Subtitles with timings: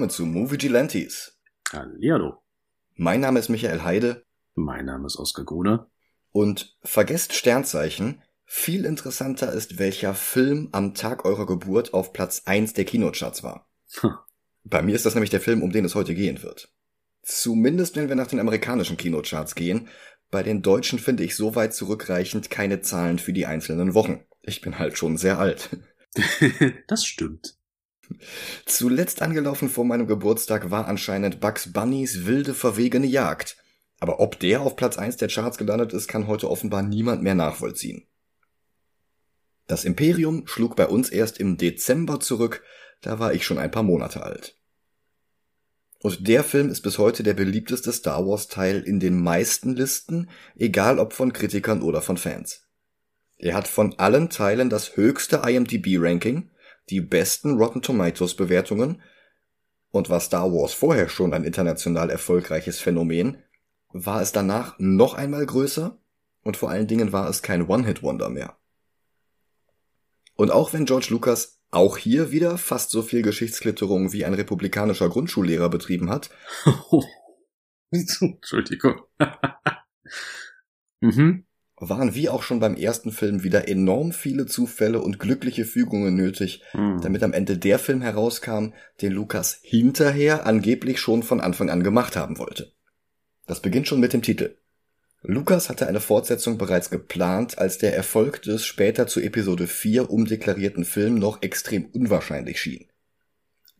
[0.00, 1.38] willkommen zu Movie Gelantes.
[1.70, 2.42] Hallihallo.
[2.94, 4.24] Mein Name ist Michael Heide.
[4.54, 5.90] Mein Name ist Oskar Gruner.
[6.32, 8.22] Und vergesst Sternzeichen.
[8.46, 13.68] Viel interessanter ist, welcher Film am Tag eurer Geburt auf Platz 1 der Kinocharts war.
[14.00, 14.14] Hm.
[14.64, 16.72] Bei mir ist das nämlich der Film, um den es heute gehen wird.
[17.22, 19.88] Zumindest wenn wir nach den amerikanischen Kinocharts gehen.
[20.30, 24.24] Bei den deutschen finde ich soweit zurückreichend keine Zahlen für die einzelnen Wochen.
[24.40, 25.76] Ich bin halt schon sehr alt.
[26.88, 27.59] das stimmt.
[28.66, 33.56] Zuletzt angelaufen vor meinem Geburtstag war anscheinend Bugs Bunnys wilde verwegene Jagd.
[33.98, 37.34] Aber ob der auf Platz 1 der Charts gelandet ist, kann heute offenbar niemand mehr
[37.34, 38.06] nachvollziehen.
[39.66, 42.62] Das Imperium schlug bei uns erst im Dezember zurück,
[43.02, 44.56] da war ich schon ein paar Monate alt.
[46.02, 50.30] Und der Film ist bis heute der beliebteste Star Wars Teil in den meisten Listen,
[50.56, 52.66] egal ob von Kritikern oder von Fans.
[53.36, 56.50] Er hat von allen Teilen das höchste IMDb-Ranking,
[56.90, 59.00] die besten Rotten Tomatoes Bewertungen
[59.90, 63.38] und war Star Wars vorher schon ein international erfolgreiches Phänomen,
[63.92, 65.98] war es danach noch einmal größer
[66.42, 68.56] und vor allen Dingen war es kein One-Hit-Wonder mehr.
[70.34, 75.08] Und auch wenn George Lucas auch hier wieder fast so viel Geschichtsklitterung wie ein republikanischer
[75.08, 76.30] Grundschullehrer betrieben hat.
[77.90, 79.02] Entschuldigung.
[81.00, 81.44] mhm
[81.80, 86.62] waren wie auch schon beim ersten Film wieder enorm viele Zufälle und glückliche Fügungen nötig,
[86.74, 87.00] mhm.
[87.00, 92.16] damit am Ende der Film herauskam, den Lukas hinterher angeblich schon von Anfang an gemacht
[92.16, 92.72] haben wollte.
[93.46, 94.56] Das beginnt schon mit dem Titel.
[95.22, 100.84] Lukas hatte eine Fortsetzung bereits geplant, als der Erfolg des später zu Episode 4 umdeklarierten
[100.84, 102.89] Film noch extrem unwahrscheinlich schien.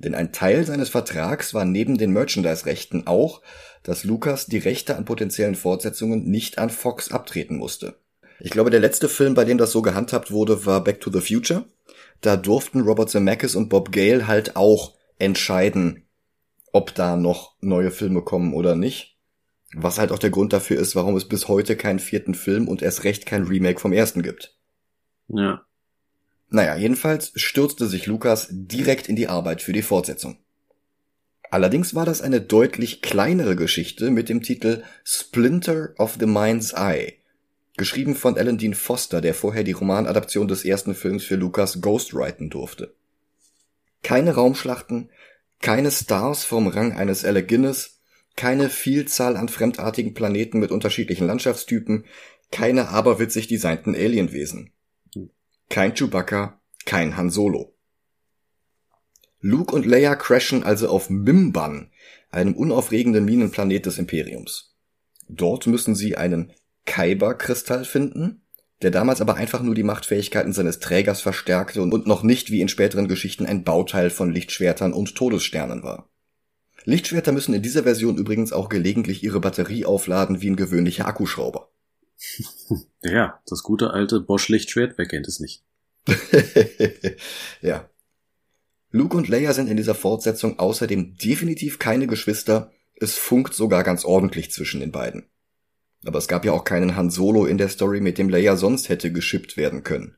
[0.01, 3.43] Denn ein Teil seines Vertrags war neben den Merchandise-Rechten auch,
[3.83, 7.97] dass Lucas die Rechte an potenziellen Fortsetzungen nicht an Fox abtreten musste.
[8.41, 11.21] Ich glaube, der letzte Film, bei dem das so gehandhabt wurde, war Back to the
[11.21, 11.67] Future.
[12.23, 16.07] Da durften Robert Zemeckis und Bob Gale halt auch entscheiden,
[16.73, 19.19] ob da noch neue Filme kommen oder nicht.
[19.75, 22.83] Was halt auch der Grund dafür ist, warum es bis heute keinen vierten Film und
[22.83, 24.57] erst recht kein Remake vom ersten gibt.
[25.29, 25.63] Ja.
[26.51, 30.37] Naja, jedenfalls stürzte sich Lukas direkt in die Arbeit für die Fortsetzung.
[31.51, 37.15] Allerdings war das eine deutlich kleinere Geschichte mit dem Titel Splinter of the Mind's Eye,
[37.77, 42.51] geschrieben von Alan Dean Foster, der vorher die Romanadaption des ersten Films für Lucas ghostwriten
[42.51, 42.95] durfte.
[44.03, 45.11] Keine Raumschlachten,
[45.61, 48.01] keine Stars vom Rang eines Alec Guinness,
[48.37, 52.07] keine Vielzahl an fremdartigen Planeten mit unterschiedlichen Landschaftstypen,
[52.51, 54.73] keine aberwitzig designten Alienwesen.
[55.71, 57.77] Kein Chewbacca, kein Han Solo.
[59.39, 61.93] Luke und Leia crashen also auf Mimban,
[62.33, 64.75] einem unaufregenden Minenplanet des Imperiums.
[65.29, 66.53] Dort müssen sie einen
[66.87, 68.43] Kyber-Kristall finden,
[68.83, 72.69] der damals aber einfach nur die Machtfähigkeiten seines Trägers verstärkte und noch nicht wie in
[72.69, 76.11] späteren Geschichten ein Bauteil von Lichtschwertern und Todessternen war.
[76.85, 81.71] Lichtschwerter müssen in dieser Version übrigens auch gelegentlich ihre Batterie aufladen wie ein gewöhnlicher Akkuschrauber.
[83.03, 85.65] Ja, das gute alte Bosch-Lichtschwert, wer kennt es nicht?
[87.63, 87.89] ja.
[88.91, 94.05] Luke und Leia sind in dieser Fortsetzung außerdem definitiv keine Geschwister, es funkt sogar ganz
[94.05, 95.27] ordentlich zwischen den beiden.
[96.05, 98.89] Aber es gab ja auch keinen Han Solo in der Story, mit dem Leia sonst
[98.89, 100.17] hätte geschippt werden können.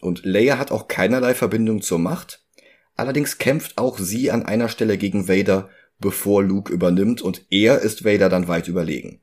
[0.00, 2.44] Und Leia hat auch keinerlei Verbindung zur Macht,
[2.94, 8.04] allerdings kämpft auch sie an einer Stelle gegen Vader, bevor Luke übernimmt und er ist
[8.04, 9.20] Vader dann weit überlegen.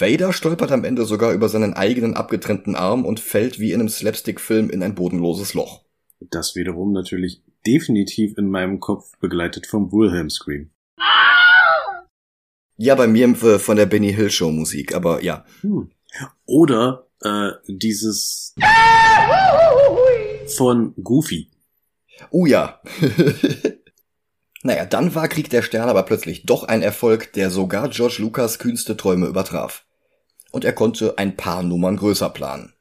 [0.00, 3.88] Vader stolpert am Ende sogar über seinen eigenen abgetrennten Arm und fällt wie in einem
[3.88, 5.84] Slapstick-Film in ein bodenloses Loch.
[6.20, 10.70] Das wiederum natürlich definitiv in meinem Kopf begleitet vom Wilhelm Scream.
[12.76, 15.44] Ja, bei mir äh, von der Benny Hill Show Musik, aber ja.
[15.60, 15.90] Hm.
[16.46, 18.54] Oder äh, dieses
[20.56, 21.50] von Goofy.
[22.30, 22.80] Oh ja.
[24.62, 28.58] Naja, dann war Krieg der Sterne aber plötzlich doch ein Erfolg, der sogar George Lucas
[28.58, 29.84] kühnste Träume übertraf.
[30.52, 32.74] Und er konnte ein paar Nummern größer planen.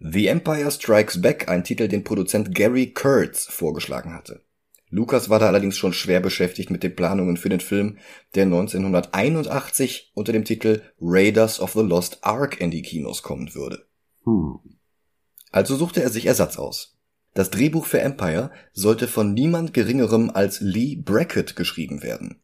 [0.00, 4.44] The Empire Strikes Back, ein Titel, den Produzent Gary Kurtz vorgeschlagen hatte.
[4.90, 7.98] Lucas war da allerdings schon schwer beschäftigt mit den Planungen für den Film,
[8.34, 13.86] der 1981 unter dem Titel Raiders of the Lost Ark in die Kinos kommen würde.
[14.24, 14.58] Hm.
[15.50, 16.97] Also suchte er sich Ersatz aus.
[17.34, 22.42] Das Drehbuch für Empire sollte von niemand geringerem als Lee Brackett geschrieben werden.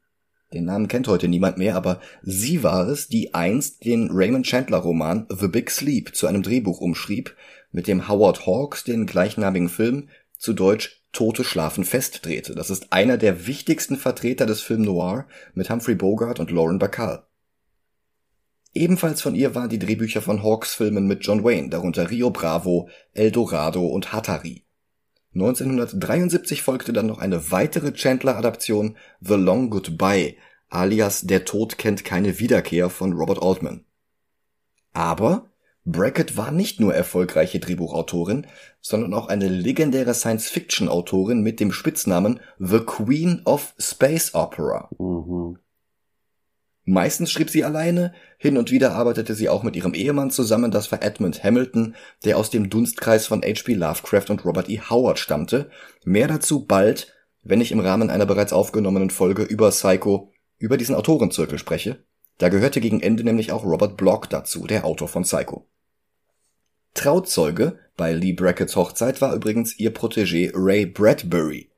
[0.52, 4.78] Den Namen kennt heute niemand mehr, aber sie war es, die einst den Raymond Chandler
[4.78, 7.34] Roman The Big Sleep zu einem Drehbuch umschrieb,
[7.72, 10.08] mit dem Howard Hawks den gleichnamigen Film
[10.38, 12.54] zu Deutsch Tote schlafen festdrehte.
[12.54, 17.26] Das ist einer der wichtigsten Vertreter des Film Noir mit Humphrey Bogart und Lauren Bacall.
[18.74, 22.88] Ebenfalls von ihr waren die Drehbücher von Hawks Filmen mit John Wayne, darunter Rio Bravo,
[23.12, 24.63] El Dorado und Hatari.
[25.34, 30.36] 1973 folgte dann noch eine weitere Chandler-Adaption The Long Goodbye,
[30.68, 33.84] alias Der Tod kennt keine Wiederkehr von Robert Altman.
[34.92, 35.50] Aber
[35.84, 38.46] Brackett war nicht nur erfolgreiche Drehbuchautorin,
[38.80, 44.88] sondern auch eine legendäre Science-Fiction-Autorin mit dem Spitznamen The Queen of Space Opera.
[44.98, 45.58] Mhm.
[46.86, 50.92] Meistens schrieb sie alleine, hin und wieder arbeitete sie auch mit ihrem Ehemann zusammen, das
[50.92, 51.94] war Edmund Hamilton,
[52.24, 53.72] der aus dem Dunstkreis von H.P.
[53.72, 54.80] Lovecraft und Robert E.
[54.90, 55.70] Howard stammte.
[56.04, 60.94] Mehr dazu bald, wenn ich im Rahmen einer bereits aufgenommenen Folge über Psycho über diesen
[60.94, 62.04] Autorenzirkel spreche.
[62.38, 65.66] Da gehörte gegen Ende nämlich auch Robert Block dazu, der Autor von Psycho.
[66.92, 71.70] Trauzeuge bei Lee Bracketts Hochzeit war übrigens ihr Protégé Ray Bradbury,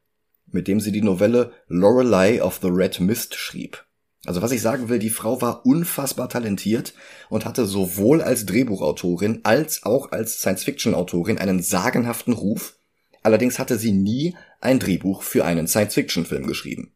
[0.46, 3.85] mit dem sie die Novelle Lorelei of the Red Mist schrieb.
[4.26, 6.94] Also was ich sagen will, die Frau war unfassbar talentiert
[7.28, 12.76] und hatte sowohl als Drehbuchautorin als auch als Science-Fiction-Autorin einen sagenhaften Ruf.
[13.23, 16.93] Allerdings hatte sie nie ein Drehbuch für einen Science-Fiction-Film geschrieben.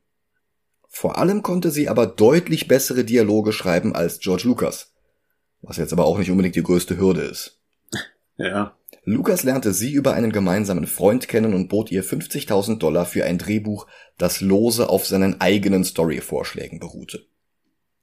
[0.89, 4.93] Vor allem konnte sie aber deutlich bessere Dialoge schreiben als George Lucas.
[5.63, 7.61] Was jetzt aber auch nicht unbedingt die größte Hürde ist.
[8.37, 8.75] Ja.
[9.11, 13.39] Lucas lernte sie über einen gemeinsamen Freund kennen und bot ihr 50.000 Dollar für ein
[13.39, 13.87] Drehbuch,
[14.19, 17.27] das lose auf seinen eigenen Storyvorschlägen beruhte.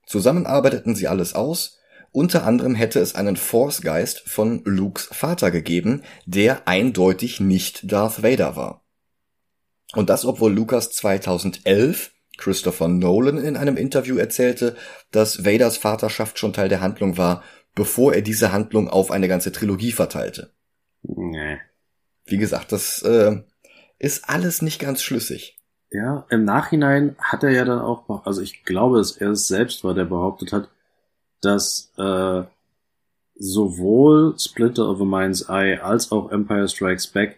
[0.06, 1.78] Zusammen arbeiteten sie alles aus,
[2.12, 8.56] unter anderem hätte es einen Force-Geist von Lukes Vater gegeben, der eindeutig nicht Darth Vader
[8.56, 8.84] war.
[9.94, 14.76] Und das, obwohl Lucas 2011 Christopher Nolan in einem Interview erzählte,
[15.10, 17.42] dass Vaders Vaterschaft schon Teil der Handlung war,
[17.74, 20.52] bevor er diese Handlung auf eine ganze Trilogie verteilte.
[21.02, 21.58] Nee.
[22.26, 23.42] Wie gesagt, das äh,
[23.98, 25.58] ist alles nicht ganz schlüssig.
[25.90, 29.84] Ja, im Nachhinein hat er ja dann auch, also ich glaube, dass er es selbst
[29.84, 30.68] war, der behauptet hat,
[31.40, 32.42] dass äh,
[33.36, 37.36] sowohl Splinter of a Mind's Eye als auch Empire Strikes Back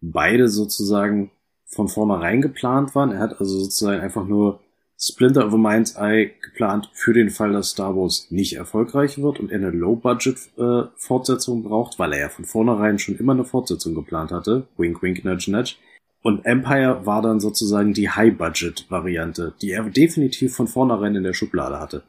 [0.00, 1.30] beide sozusagen
[1.66, 3.12] von vornherein geplant waren.
[3.12, 4.61] Er hat also sozusagen einfach nur
[5.04, 9.40] Splinter of a Mind's Eye geplant für den Fall, dass Star Wars nicht erfolgreich wird
[9.40, 13.96] und er eine Low-Budget-Fortsetzung äh, braucht, weil er ja von vornherein schon immer eine Fortsetzung
[13.96, 14.68] geplant hatte.
[14.76, 15.74] Wink, wink, nudge, nudge.
[16.22, 21.80] Und Empire war dann sozusagen die High-Budget-Variante, die er definitiv von vornherein in der Schublade
[21.80, 22.04] hatte.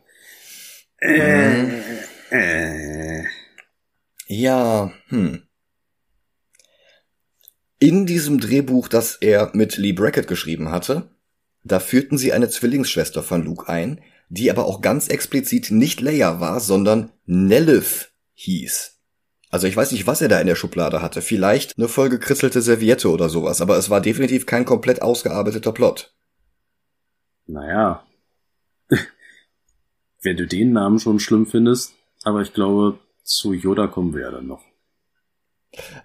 [0.99, 1.63] Äh,
[2.29, 3.23] äh.
[4.27, 5.41] Ja, hm.
[7.79, 11.09] In diesem Drehbuch, das er mit Lee Brackett geschrieben hatte,
[11.63, 16.39] da führten sie eine Zwillingsschwester von Luke ein, die aber auch ganz explizit nicht Leia
[16.39, 18.99] war, sondern Nelith hieß.
[19.49, 21.21] Also ich weiß nicht, was er da in der Schublade hatte.
[21.21, 26.13] Vielleicht eine vollgekrisselte Serviette oder sowas, aber es war definitiv kein komplett ausgearbeiteter Plot.
[27.45, 28.03] Naja.
[30.21, 31.93] Wenn du den Namen schon schlimm findest,
[32.23, 34.63] aber ich glaube, zu Yoda kommen wir ja dann noch.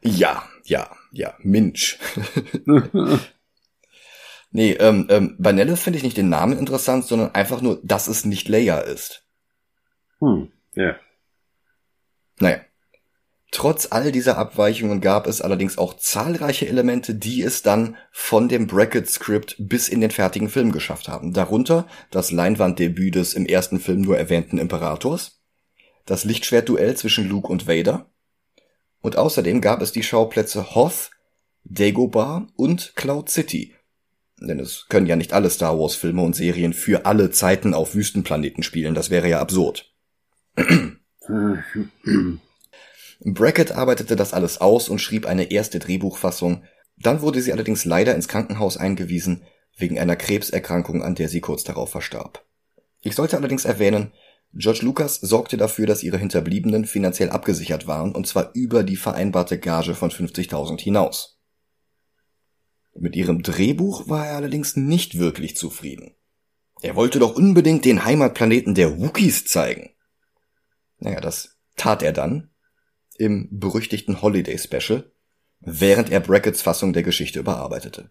[0.03, 1.99] Ja, ja, ja, Minch.
[4.51, 8.09] Nee, ähm, ähm, bei Nelle finde ich nicht den Namen interessant, sondern einfach nur, dass
[8.09, 9.25] es nicht Leia ist.
[10.21, 10.97] Hm, ja.
[12.39, 12.61] Naja.
[13.51, 18.67] Trotz all dieser Abweichungen gab es allerdings auch zahlreiche Elemente, die es dann von dem
[18.67, 21.33] Bracket-Script bis in den fertigen Film geschafft haben.
[21.33, 25.41] Darunter das Leinwanddebüt des im ersten Film nur erwähnten Imperators,
[26.05, 28.11] das Lichtschwertduell zwischen Luke und Vader,
[29.01, 31.11] und außerdem gab es die Schauplätze Hoth,
[31.65, 33.75] Dagobah und Cloud City,
[34.41, 37.95] denn es können ja nicht alle Star Wars Filme und Serien für alle Zeiten auf
[37.95, 39.93] Wüstenplaneten spielen, das wäre ja absurd.
[43.25, 46.65] Brackett arbeitete das alles aus und schrieb eine erste Drehbuchfassung,
[46.97, 49.43] dann wurde sie allerdings leider ins Krankenhaus eingewiesen,
[49.77, 52.45] wegen einer Krebserkrankung, an der sie kurz darauf verstarb.
[53.01, 54.13] Ich sollte allerdings erwähnen,
[54.55, 59.59] George Lucas sorgte dafür, dass ihre Hinterbliebenen finanziell abgesichert waren, und zwar über die vereinbarte
[59.59, 61.38] Gage von 50.000 hinaus.
[63.01, 66.17] Mit ihrem Drehbuch war er allerdings nicht wirklich zufrieden.
[66.83, 69.91] Er wollte doch unbedingt den Heimatplaneten der Wookies zeigen.
[70.99, 72.51] Naja, das tat er dann
[73.17, 75.13] im berüchtigten Holiday Special,
[75.61, 78.11] während er Brackets Fassung der Geschichte überarbeitete.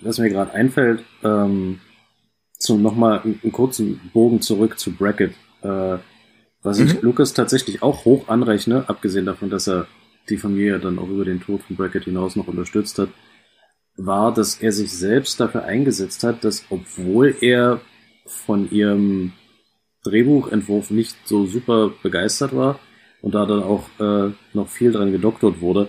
[0.00, 1.80] Was mir gerade einfällt, ähm,
[2.58, 5.98] zum nochmal einen, kurzen Bogen zurück zu Brackett, äh,
[6.62, 7.00] was ich mhm.
[7.02, 9.88] Lucas tatsächlich auch hoch anrechne, abgesehen davon, dass er
[10.28, 13.08] die Familie dann auch über den Tod von Brackett hinaus noch unterstützt hat,
[13.96, 17.80] war, dass er sich selbst dafür eingesetzt hat, dass obwohl er
[18.26, 19.32] von ihrem
[20.04, 22.78] Drehbuchentwurf nicht so super begeistert war
[23.20, 25.88] und da dann auch äh, noch viel dran gedoktert wurde,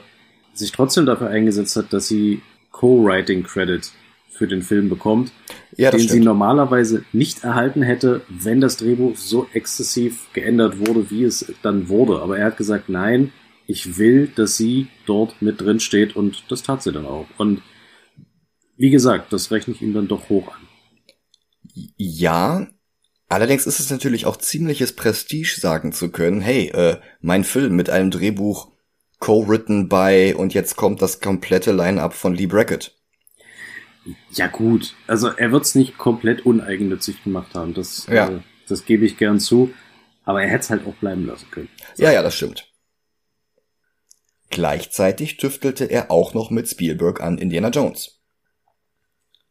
[0.53, 2.41] sich trotzdem dafür eingesetzt hat, dass sie
[2.71, 3.91] Co-Writing Credit
[4.29, 5.31] für den Film bekommt,
[5.77, 6.11] ja, den stimmt.
[6.11, 11.87] sie normalerweise nicht erhalten hätte, wenn das Drehbuch so exzessiv geändert wurde, wie es dann
[11.87, 12.19] wurde.
[12.19, 13.31] Aber er hat gesagt, nein,
[13.67, 17.27] ich will, dass sie dort mit drin steht und das tat sie dann auch.
[17.37, 17.61] Und
[18.77, 20.67] wie gesagt, das rechne ich ihm dann doch hoch an.
[21.97, 22.67] Ja,
[23.29, 27.89] allerdings ist es natürlich auch ziemliches Prestige sagen zu können, hey, äh, mein Film mit
[27.89, 28.71] einem Drehbuch
[29.19, 32.95] co-written by und jetzt kommt das komplette Line-up von Lee Brackett.
[34.31, 38.29] Ja gut, also er wird es nicht komplett uneigennützig gemacht haben, das, ja.
[38.29, 39.73] äh, das gebe ich gern zu,
[40.25, 41.69] aber er hätte es halt auch bleiben lassen können.
[41.97, 42.69] Ja, ja, das stimmt.
[44.49, 48.22] Gleichzeitig tüftelte er auch noch mit Spielberg an Indiana Jones.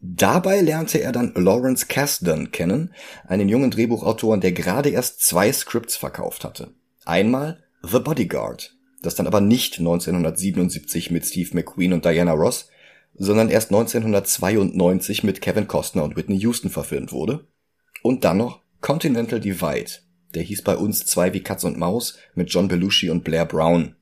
[0.05, 2.93] Dabei lernte er dann Lawrence Kasdan kennen,
[3.25, 6.75] einen jungen Drehbuchautoren, der gerade erst zwei Scripts verkauft hatte.
[7.05, 12.69] Einmal The Bodyguard, das dann aber nicht 1977 mit Steve McQueen und Diana Ross,
[13.15, 17.47] sondern erst 1992 mit Kevin Costner und Whitney Houston verfilmt wurde.
[18.03, 19.93] Und dann noch Continental Divide,
[20.35, 23.95] der hieß bei uns zwei wie Katz und Maus mit John Belushi und Blair Brown.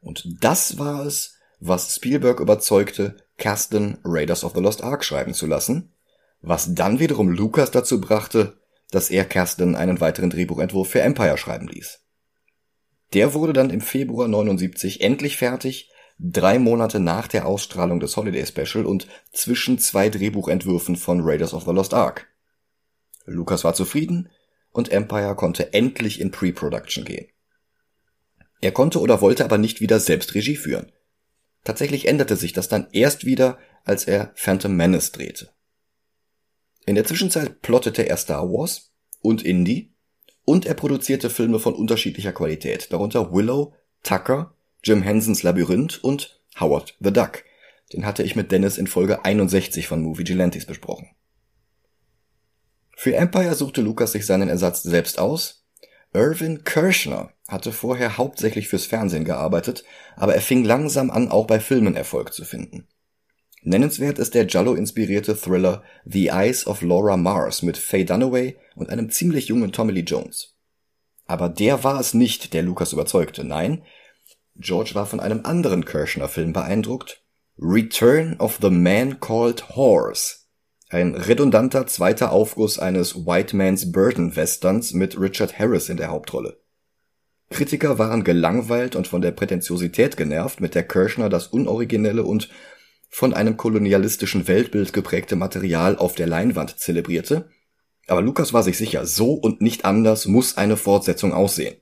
[0.00, 5.46] Und das war es, was Spielberg überzeugte, Kasdan Raiders of the Lost Ark schreiben zu
[5.46, 5.92] lassen,
[6.40, 11.66] was dann wiederum Lucas dazu brachte, dass er Kasdan einen weiteren Drehbuchentwurf für Empire schreiben
[11.66, 12.00] ließ.
[13.14, 18.46] Der wurde dann im Februar 79 endlich fertig, drei Monate nach der Ausstrahlung des Holiday
[18.46, 22.28] Special und zwischen zwei Drehbuchentwürfen von Raiders of the Lost Ark.
[23.24, 24.28] Lucas war zufrieden
[24.70, 27.26] und Empire konnte endlich in Pre-Production gehen.
[28.60, 30.92] Er konnte oder wollte aber nicht wieder selbst Regie führen.
[31.64, 35.50] Tatsächlich änderte sich das dann erst wieder, als er Phantom Menace drehte.
[36.86, 39.92] In der Zwischenzeit plottete er Star Wars und Indie
[40.44, 46.96] und er produzierte Filme von unterschiedlicher Qualität, darunter Willow, Tucker, Jim Hensons Labyrinth und Howard
[47.00, 47.44] the Duck.
[47.92, 51.10] Den hatte ich mit Dennis in Folge 61 von Movie Gelantes besprochen.
[52.96, 55.64] Für Empire suchte Lucas sich seinen Ersatz selbst aus.
[56.12, 59.84] Irvin Kirschner hatte vorher hauptsächlich fürs Fernsehen gearbeitet,
[60.16, 62.86] aber er fing langsam an, auch bei Filmen Erfolg zu finden.
[63.62, 69.10] Nennenswert ist der Giallo-inspirierte Thriller The Eyes of Laura Mars mit Faye Dunaway und einem
[69.10, 70.56] ziemlich jungen Tommy Lee Jones.
[71.26, 73.44] Aber der war es nicht, der Lucas überzeugte.
[73.44, 73.84] Nein,
[74.56, 77.22] George war von einem anderen Kirschner-Film beeindruckt.
[77.58, 80.36] Return of the Man Called Horse.
[80.88, 86.59] Ein redundanter zweiter Aufguss eines White Man's Burden Westerns mit Richard Harris in der Hauptrolle.
[87.50, 92.48] Kritiker waren gelangweilt und von der Prätentiosität genervt, mit der Kirschner das unoriginelle und
[93.08, 97.50] von einem kolonialistischen Weltbild geprägte Material auf der Leinwand zelebrierte,
[98.06, 101.76] aber Lukas war sich sicher, so und nicht anders muss eine Fortsetzung aussehen.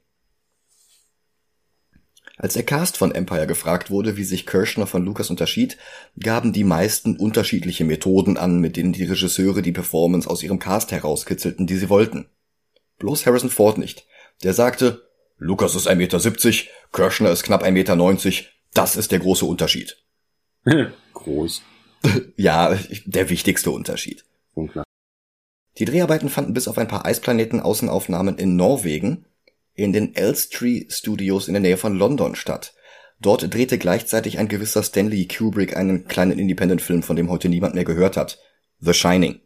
[2.37, 5.77] Als der Cast von Empire gefragt wurde, wie sich Kirschner von Lucas unterschied,
[6.21, 10.93] gaben die meisten unterschiedliche Methoden an, mit denen die Regisseure die Performance aus ihrem Cast
[10.93, 12.29] herauskitzelten, die sie wollten.
[12.99, 14.07] Bloß Harrison Ford nicht.
[14.45, 15.08] Der sagte,
[15.39, 16.19] Lukas ist 1,70 Meter,
[16.93, 19.97] Kirschner ist knapp 1,90 Meter, das ist der große Unterschied.
[21.15, 21.63] Groß.
[22.37, 22.77] ja,
[23.07, 24.25] der wichtigste Unterschied.
[24.55, 24.85] Unklar.
[25.79, 29.27] Die Dreharbeiten fanden bis auf ein paar Eisplaneten-Außenaufnahmen in Norwegen
[29.75, 32.75] in den Elstree Studios in der Nähe von London statt.
[33.21, 37.85] Dort drehte gleichzeitig ein gewisser Stanley Kubrick einen kleinen Independent-Film, von dem heute niemand mehr
[37.85, 38.39] gehört hat.
[38.81, 39.41] The Shining.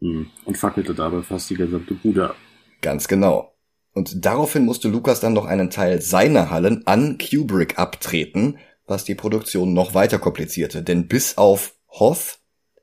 [0.00, 0.30] Hm.
[0.44, 2.36] Und fackelte dabei fast die gesamte Bude ab.
[2.80, 3.54] Ganz genau.
[3.92, 9.14] Und daraufhin musste Lucas dann noch einen Teil seiner Hallen an Kubrick abtreten, was die
[9.14, 10.82] Produktion noch weiter komplizierte.
[10.82, 12.38] Denn bis auf Hoth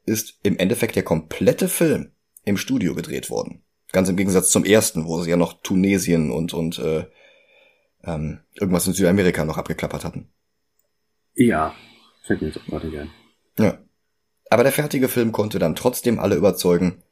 [0.06, 2.12] ist im Endeffekt der komplette Film
[2.44, 3.64] im Studio gedreht worden.
[3.92, 7.06] Ganz im Gegensatz zum ersten, wo sie ja noch Tunesien und, und äh,
[8.04, 10.30] ähm, irgendwas in Südamerika noch abgeklappert hatten.
[11.36, 11.74] Ja,
[12.26, 13.10] fällt mir jetzt auch gerade gern.
[13.60, 13.78] Ja.
[14.50, 17.04] Aber der fertige Film konnte dann trotzdem alle überzeugen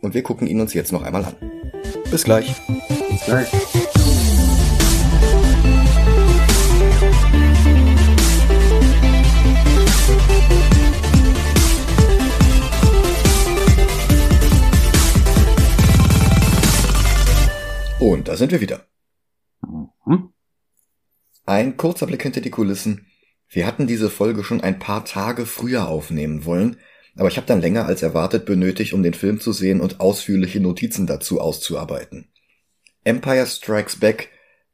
[0.00, 1.77] und wir gucken ihn uns jetzt noch einmal an.
[2.10, 2.54] Bis gleich.
[3.10, 3.48] Bis gleich.
[18.00, 18.86] Und da sind wir wieder.
[20.06, 20.32] Mhm.
[21.44, 23.06] Ein kurzer Blick hinter die Kulissen.
[23.50, 26.78] Wir hatten diese Folge schon ein paar Tage früher aufnehmen wollen,
[27.18, 30.60] aber ich habe dann länger als erwartet benötigt, um den Film zu sehen und ausführliche
[30.60, 32.28] Notizen dazu auszuarbeiten.
[33.02, 34.28] Empire Strikes Back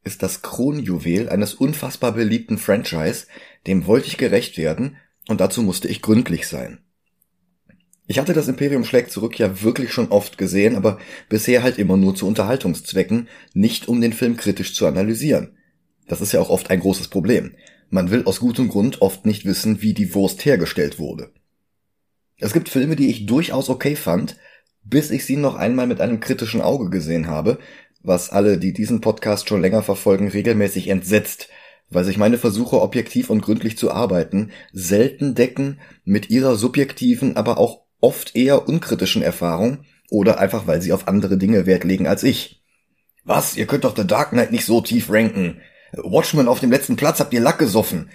[0.04, 3.26] ist das Kronjuwel eines unfassbar beliebten Franchise,
[3.66, 6.80] dem wollte ich gerecht werden, und dazu musste ich gründlich sein.
[8.06, 10.98] Ich hatte das Imperium schlägt zurück ja wirklich schon oft gesehen, aber
[11.30, 15.56] bisher halt immer nur zu Unterhaltungszwecken, nicht um den Film kritisch zu analysieren.
[16.06, 17.54] Das ist ja auch oft ein großes Problem.
[17.88, 21.32] Man will aus gutem Grund oft nicht wissen, wie die Wurst hergestellt wurde.
[22.38, 24.36] Es gibt Filme, die ich durchaus okay fand,
[24.82, 27.58] bis ich sie noch einmal mit einem kritischen Auge gesehen habe,
[28.02, 31.48] was alle, die diesen Podcast schon länger verfolgen, regelmäßig entsetzt,
[31.90, 37.58] weil sich meine Versuche, objektiv und gründlich zu arbeiten, selten decken mit ihrer subjektiven, aber
[37.58, 42.22] auch oft eher unkritischen Erfahrung oder einfach weil sie auf andere Dinge Wert legen als
[42.22, 42.62] ich.
[43.24, 43.56] Was?
[43.56, 45.62] Ihr könnt doch The Dark Knight nicht so tief ranken.
[45.92, 48.10] Watchmen auf dem letzten Platz habt ihr Lack gesoffen.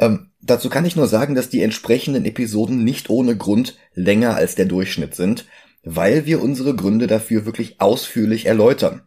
[0.00, 4.54] Ähm, dazu kann ich nur sagen, dass die entsprechenden Episoden nicht ohne Grund länger als
[4.54, 5.46] der Durchschnitt sind,
[5.82, 9.02] weil wir unsere Gründe dafür wirklich ausführlich erläutern.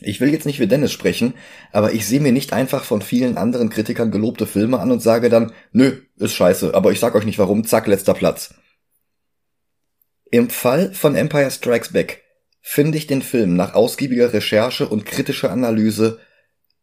[0.00, 1.34] Ich will jetzt nicht für Dennis sprechen,
[1.72, 5.28] aber ich sehe mir nicht einfach von vielen anderen Kritikern gelobte Filme an und sage
[5.28, 8.54] dann, nö, ist scheiße, aber ich sag euch nicht warum, zack, letzter Platz.
[10.30, 12.22] Im Fall von Empire Strikes Back
[12.60, 16.18] finde ich den Film nach ausgiebiger Recherche und kritischer Analyse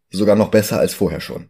[0.10, 1.50] sogar noch besser als vorher schon.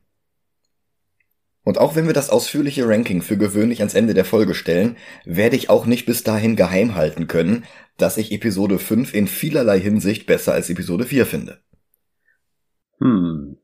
[1.64, 5.56] Und auch wenn wir das ausführliche Ranking für gewöhnlich ans Ende der Folge stellen, werde
[5.56, 7.66] ich auch nicht bis dahin geheim halten können,
[7.98, 11.62] dass ich Episode 5 in vielerlei Hinsicht besser als Episode 4 finde.
[13.00, 13.58] Hm.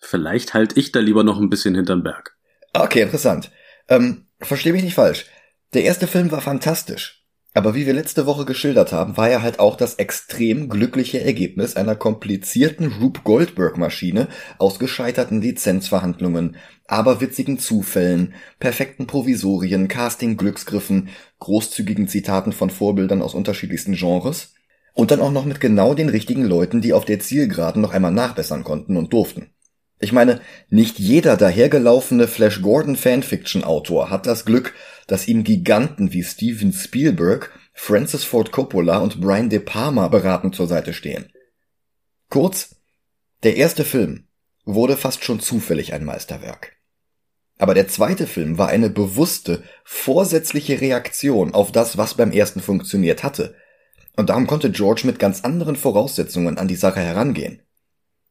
[0.00, 2.36] Vielleicht halte ich da lieber noch ein bisschen hinterm Berg.
[2.72, 3.50] Okay, interessant.
[3.88, 5.26] Ähm, versteh mich nicht falsch.
[5.74, 7.17] Der erste Film war fantastisch.
[7.58, 11.74] Aber wie wir letzte Woche geschildert haben, war er halt auch das extrem glückliche Ergebnis
[11.74, 16.54] einer komplizierten Rube Goldberg-Maschine aus gescheiterten Lizenzverhandlungen,
[16.86, 21.08] aberwitzigen Zufällen, perfekten Provisorien, Casting-Glücksgriffen,
[21.40, 24.54] großzügigen Zitaten von Vorbildern aus unterschiedlichsten Genres
[24.94, 28.12] und dann auch noch mit genau den richtigen Leuten, die auf der Zielgeraden noch einmal
[28.12, 29.50] nachbessern konnten und durften.
[29.98, 34.74] Ich meine, nicht jeder dahergelaufene Flash Gordon Fanfiction Autor hat das Glück,
[35.08, 40.68] dass ihm Giganten wie Steven Spielberg, Francis Ford Coppola und Brian De Palma beratend zur
[40.68, 41.32] Seite stehen.
[42.28, 42.76] Kurz,
[43.42, 44.28] der erste Film
[44.64, 46.76] wurde fast schon zufällig ein Meisterwerk.
[47.56, 53.24] Aber der zweite Film war eine bewusste, vorsätzliche Reaktion auf das, was beim ersten funktioniert
[53.24, 53.56] hatte.
[54.14, 57.62] Und darum konnte George mit ganz anderen Voraussetzungen an die Sache herangehen.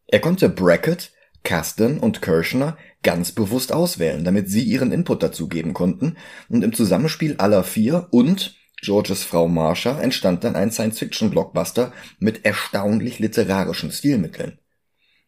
[0.06, 1.12] Er konnte Brackett,
[1.44, 6.18] Kasten und Kirschner ganz bewusst auswählen, damit sie ihren Input dazu geben konnten,
[6.50, 13.18] und im Zusammenspiel aller vier und Georges Frau Marsha entstand dann ein Science-Fiction-Blockbuster mit erstaunlich
[13.20, 14.60] literarischen Stilmitteln.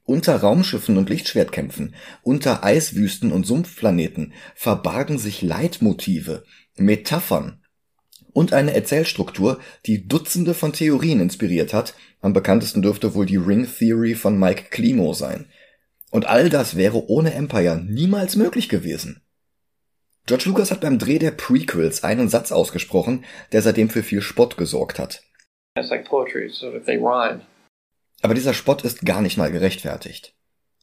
[0.03, 6.43] Unter Raumschiffen und Lichtschwertkämpfen, unter Eiswüsten und Sumpfplaneten verbargen sich Leitmotive,
[6.77, 7.63] Metaphern
[8.33, 11.95] und eine Erzählstruktur, die Dutzende von Theorien inspiriert hat.
[12.21, 15.47] Am bekanntesten dürfte wohl die Ring Theory von Mike Klimo sein,
[16.09, 19.21] und all das wäre ohne Empire niemals möglich gewesen.
[20.25, 24.57] George Lucas hat beim Dreh der Prequels einen Satz ausgesprochen, der seitdem für viel Spott
[24.57, 25.23] gesorgt hat.
[28.21, 30.35] Aber dieser Spott ist gar nicht mal gerechtfertigt.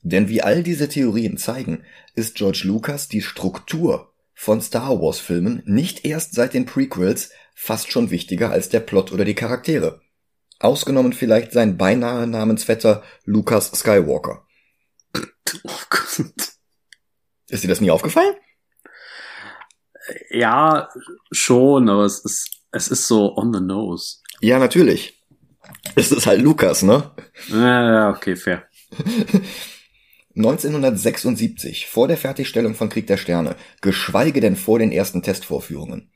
[0.03, 1.85] Denn wie all diese Theorien zeigen,
[2.15, 7.91] ist George Lucas die Struktur von Star Wars Filmen nicht erst seit den Prequels fast
[7.91, 10.01] schon wichtiger als der Plot oder die Charaktere.
[10.59, 14.46] Ausgenommen vielleicht sein beinahe Namensvetter Lucas Skywalker.
[15.65, 16.53] Oh Gott.
[17.49, 18.35] Ist dir das nie aufgefallen?
[20.31, 20.89] Ja,
[21.33, 24.19] schon, aber es ist, es ist so on the nose.
[24.41, 25.25] Ja, natürlich.
[25.95, 27.11] Es ist halt Lukas, ne?
[27.49, 28.65] Ja, okay, fair.
[30.37, 36.11] 1976, vor der Fertigstellung von Krieg der Sterne, geschweige denn vor den ersten Testvorführungen,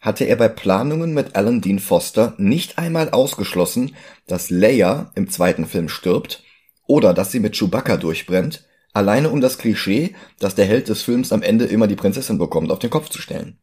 [0.00, 3.94] hatte er bei Planungen mit Alan Dean Foster nicht einmal ausgeschlossen,
[4.26, 6.42] dass Leia im zweiten Film stirbt
[6.86, 8.65] oder dass sie mit Chewbacca durchbrennt,
[8.96, 12.70] Alleine um das Klischee, dass der Held des Films am Ende immer die Prinzessin bekommt,
[12.70, 13.58] auf den Kopf zu stellen.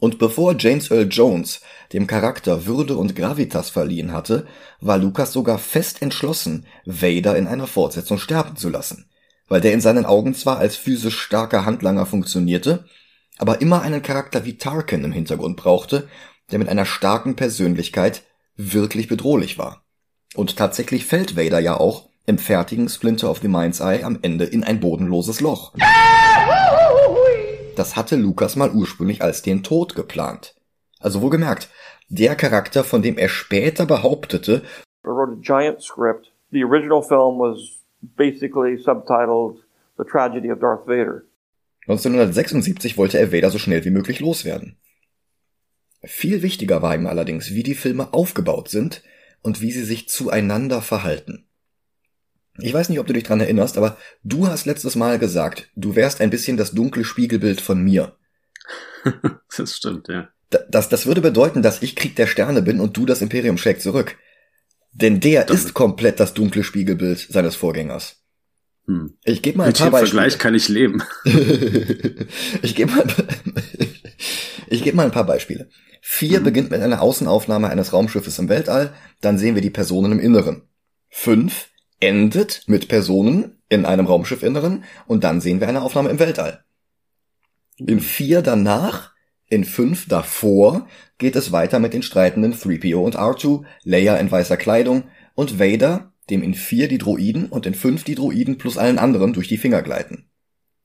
[0.00, 1.62] Und bevor James Earl Jones
[1.94, 4.46] dem Charakter Würde und Gravitas verliehen hatte,
[4.82, 9.08] war Lucas sogar fest entschlossen, Vader in einer Fortsetzung sterben zu lassen,
[9.48, 12.84] weil der in seinen Augen zwar als physisch starker Handlanger funktionierte,
[13.38, 16.06] aber immer einen Charakter wie Tarkin im Hintergrund brauchte,
[16.50, 18.24] der mit einer starken Persönlichkeit
[18.56, 19.86] wirklich bedrohlich war.
[20.34, 24.44] Und tatsächlich fällt Vader ja auch im fertigen Splinter of the Mind's Eye am Ende
[24.44, 25.72] in ein bodenloses Loch.
[27.74, 30.54] Das hatte Lukas mal ursprünglich als den Tod geplant.
[31.00, 31.70] Also wohlgemerkt,
[32.08, 34.62] der Charakter, von dem er später behauptete,
[35.04, 36.32] I wrote a giant script.
[36.50, 37.58] The original film was
[38.00, 39.62] basically subtitled
[39.96, 41.22] The Tragedy of Darth Vader.
[41.86, 44.76] 1976 wollte er Vader so schnell wie möglich loswerden.
[46.04, 49.02] Viel wichtiger war ihm allerdings, wie die Filme aufgebaut sind
[49.42, 51.47] und wie sie sich zueinander verhalten.
[52.60, 55.94] Ich weiß nicht, ob du dich dran erinnerst, aber du hast letztes Mal gesagt, du
[55.94, 58.16] wärst ein bisschen das dunkle Spiegelbild von mir.
[59.56, 60.28] das stimmt, ja.
[60.70, 63.82] Das, das würde bedeuten, dass ich Krieg der Sterne bin und du das Imperium schlägt
[63.82, 64.16] zurück.
[64.92, 68.16] Denn der das ist komplett das dunkle Spiegelbild seines Vorgängers.
[68.86, 69.14] Hm.
[69.24, 70.22] Ich gebe mal ein Mit paar Beispiele.
[70.22, 71.02] Vergleich kann ich leben.
[72.62, 73.04] ich gebe mal,
[74.68, 75.68] ich gebe mal ein paar Beispiele.
[76.00, 76.44] Vier mhm.
[76.44, 80.62] beginnt mit einer Außenaufnahme eines Raumschiffes im Weltall, dann sehen wir die Personen im Inneren.
[81.10, 81.68] Fünf
[82.00, 86.64] endet mit Personen in einem Raumschiffinneren und dann sehen wir eine Aufnahme im Weltall.
[87.78, 89.12] In vier danach,
[89.48, 94.56] in fünf davor geht es weiter mit den streitenden 3PO und R2, Leia in weißer
[94.56, 98.98] Kleidung und Vader, dem in vier die Droiden und in fünf die Droiden plus allen
[98.98, 100.28] anderen durch die Finger gleiten.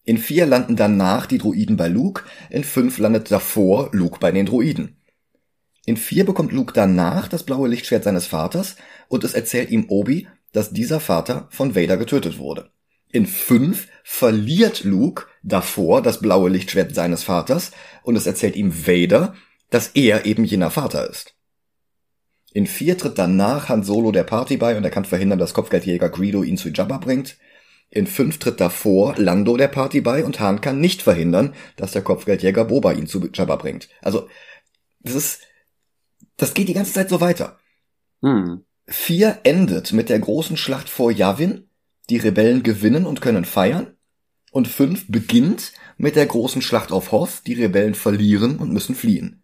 [0.06, 4.46] In vier landen danach die Droiden bei Luke, in fünf landet davor Luke bei den
[4.46, 4.98] Droiden.
[5.86, 8.76] In vier bekommt Luke danach das blaue Lichtschwert seines Vaters
[9.10, 12.70] und es erzählt ihm Obi, dass dieser Vater von Vader getötet wurde.
[13.12, 19.36] In fünf verliert Luke davor das blaue Lichtschwert seines Vaters und es erzählt ihm Vader,
[19.70, 21.36] dass er eben jener Vater ist.
[22.54, 26.10] In vier tritt danach Han Solo der Party bei und er kann verhindern, dass Kopfgeldjäger
[26.10, 27.38] Greedo ihn zu Jabba bringt.
[27.90, 32.04] In fünf tritt davor Lando der Party bei und Han kann nicht verhindern, dass der
[32.04, 33.90] Kopfgeldjäger Boba ihn zu Jabba bringt.
[34.02, 34.28] Also,
[35.02, 35.42] das ist,
[36.38, 37.60] das geht die ganze Zeit so weiter.
[38.22, 38.64] Hm.
[38.86, 41.70] Vier endet mit der großen Schlacht vor Yavin.
[42.10, 43.96] Die Rebellen gewinnen und können feiern.
[44.52, 47.48] Und fünf beginnt mit der großen Schlacht auf Hoth.
[47.48, 49.44] Die Rebellen verlieren und müssen fliehen.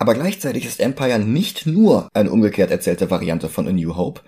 [0.00, 4.22] Aber gleichzeitig ist Empire nicht nur eine umgekehrt erzählte Variante von A New Hope,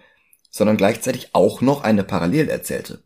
[0.50, 3.02] sondern gleichzeitig auch noch eine parallel erzählte.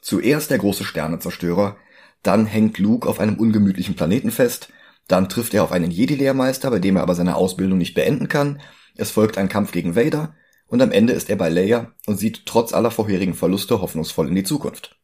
[0.00, 1.76] Zuerst der große Sternezerstörer,
[2.22, 4.68] dann hängt Luke auf einem ungemütlichen Planeten fest,
[5.08, 8.60] dann trifft er auf einen Jedi-Lehrmeister, bei dem er aber seine Ausbildung nicht beenden kann,
[8.98, 10.34] es folgt ein Kampf gegen Vader,
[10.66, 14.34] und am Ende ist er bei Leia und sieht trotz aller vorherigen Verluste hoffnungsvoll in
[14.34, 14.98] die Zukunft.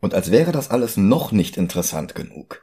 [0.00, 2.62] Und als wäre das alles noch nicht interessant genug,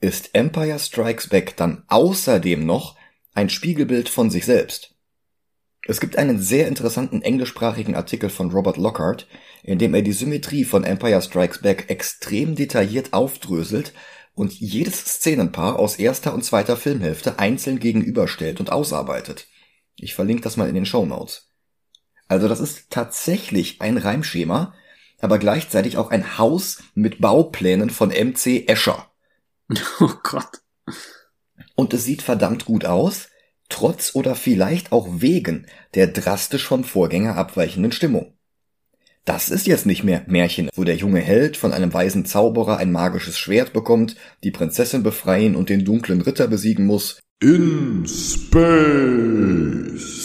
[0.00, 2.96] ist Empire Strikes Back dann außerdem noch
[3.34, 4.94] ein Spiegelbild von sich selbst.
[5.84, 9.26] Es gibt einen sehr interessanten englischsprachigen Artikel von Robert Lockhart,
[9.64, 13.92] in dem er die Symmetrie von Empire Strikes Back extrem detailliert aufdröselt
[14.34, 19.46] und jedes Szenenpaar aus erster und zweiter Filmhälfte einzeln gegenüberstellt und ausarbeitet.
[19.96, 21.50] Ich verlinke das mal in den Show Notes.
[22.28, 24.74] Also das ist tatsächlich ein Reimschema,
[25.20, 29.10] aber gleichzeitig auch ein Haus mit Bauplänen von MC Escher.
[30.00, 30.60] Oh Gott.
[31.74, 33.28] Und es sieht verdammt gut aus,
[33.68, 38.36] trotz oder vielleicht auch wegen der drastisch vom Vorgänger abweichenden Stimmung.
[39.24, 42.90] Das ist jetzt nicht mehr Märchen, wo der junge Held von einem weisen Zauberer ein
[42.90, 47.20] magisches Schwert bekommt, die Prinzessin befreien und den dunklen Ritter besiegen muss.
[47.40, 48.72] In Space.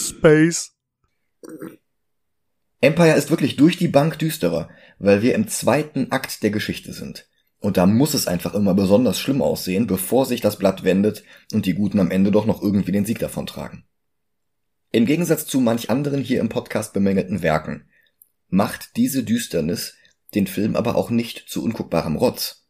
[0.10, 0.72] Space.
[2.82, 7.30] Empire ist wirklich durch die Bank düsterer, weil wir im zweiten Akt der Geschichte sind.
[7.60, 11.68] Und da muss es einfach immer besonders schlimm aussehen, bevor sich das Blatt wendet und
[11.68, 13.84] die Guten am Ende doch noch irgendwie den Sieg davontragen.
[14.92, 17.90] Im Gegensatz zu manch anderen hier im Podcast bemängelten Werken
[18.50, 19.94] macht diese Düsternis
[20.36, 22.68] den Film aber auch nicht zu unguckbarem Rotz.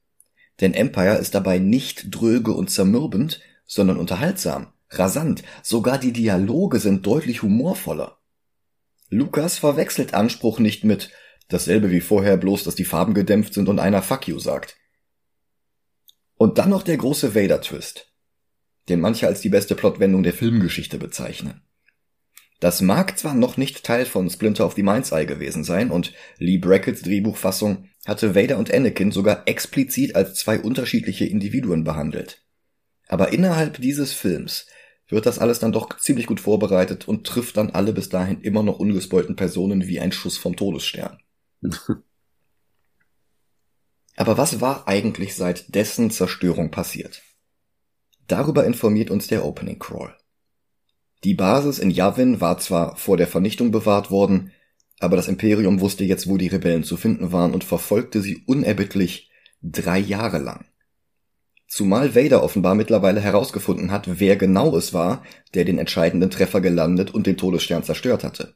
[0.61, 7.05] Denn Empire ist dabei nicht dröge und zermürbend, sondern unterhaltsam, rasant, sogar die Dialoge sind
[7.05, 8.17] deutlich humorvoller.
[9.09, 11.11] Lukas verwechselt Anspruch nicht mit
[11.49, 14.75] Dasselbe wie vorher, bloß dass die Farben gedämpft sind und einer Fuck you sagt.
[16.35, 18.11] Und dann noch der große Vader-Twist,
[18.89, 21.61] den manche als die beste Plotwendung der Filmgeschichte bezeichnen.
[22.59, 26.13] Das mag zwar noch nicht Teil von Splinter of the Mind's Eye gewesen sein und
[26.39, 32.43] Lee Brackett's Drehbuchfassung hatte Vader und Anakin sogar explizit als zwei unterschiedliche Individuen behandelt.
[33.07, 34.65] Aber innerhalb dieses Films
[35.07, 38.63] wird das alles dann doch ziemlich gut vorbereitet und trifft dann alle bis dahin immer
[38.63, 41.19] noch ungespoilten Personen wie ein Schuss vom Todesstern.
[44.15, 47.21] Aber was war eigentlich seit dessen Zerstörung passiert?
[48.27, 50.17] Darüber informiert uns der Opening Crawl.
[51.23, 54.51] Die Basis in Yavin war zwar vor der Vernichtung bewahrt worden,
[54.99, 59.29] aber das Imperium wusste jetzt, wo die Rebellen zu finden waren und verfolgte sie unerbittlich
[59.61, 60.65] drei Jahre lang.
[61.67, 67.13] Zumal Vader offenbar mittlerweile herausgefunden hat, wer genau es war, der den entscheidenden Treffer gelandet
[67.13, 68.55] und den Todesstern zerstört hatte.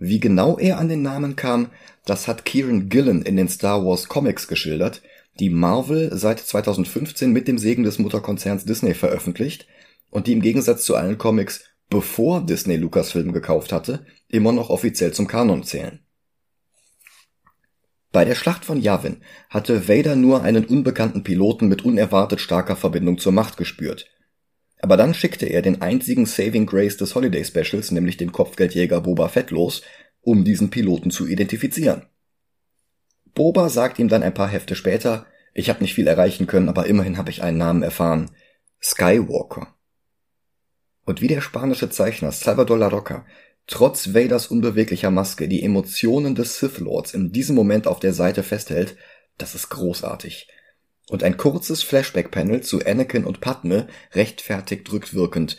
[0.00, 1.70] Wie genau er an den Namen kam,
[2.04, 5.02] das hat Kieran Gillen in den Star Wars Comics geschildert,
[5.38, 9.66] die Marvel seit 2015 mit dem Segen des Mutterkonzerns Disney veröffentlicht
[10.10, 15.12] und die im Gegensatz zu allen Comics, bevor Disney Lucasfilm gekauft hatte, immer noch offiziell
[15.12, 16.00] zum Kanon zählen.
[18.10, 23.18] Bei der Schlacht von Yavin hatte Vader nur einen unbekannten Piloten mit unerwartet starker Verbindung
[23.18, 24.08] zur Macht gespürt
[24.80, 29.28] aber dann schickte er den einzigen Saving Grace des Holiday Specials, nämlich den Kopfgeldjäger Boba
[29.28, 29.82] Fett los,
[30.20, 32.06] um diesen Piloten zu identifizieren.
[33.34, 36.86] Boba sagt ihm dann ein paar Hefte später, ich habe nicht viel erreichen können, aber
[36.86, 38.30] immerhin habe ich einen Namen erfahren.
[38.80, 39.74] Skywalker.
[41.08, 43.24] Und wie der spanische Zeichner Salvador La Roca
[43.66, 48.42] trotz Vaders unbeweglicher Maske die Emotionen des Sith Lords in diesem Moment auf der Seite
[48.42, 48.94] festhält,
[49.38, 50.48] das ist großartig
[51.08, 55.56] und ein kurzes Flashback-Panel zu Anakin und Padme rechtfertigt rückwirkend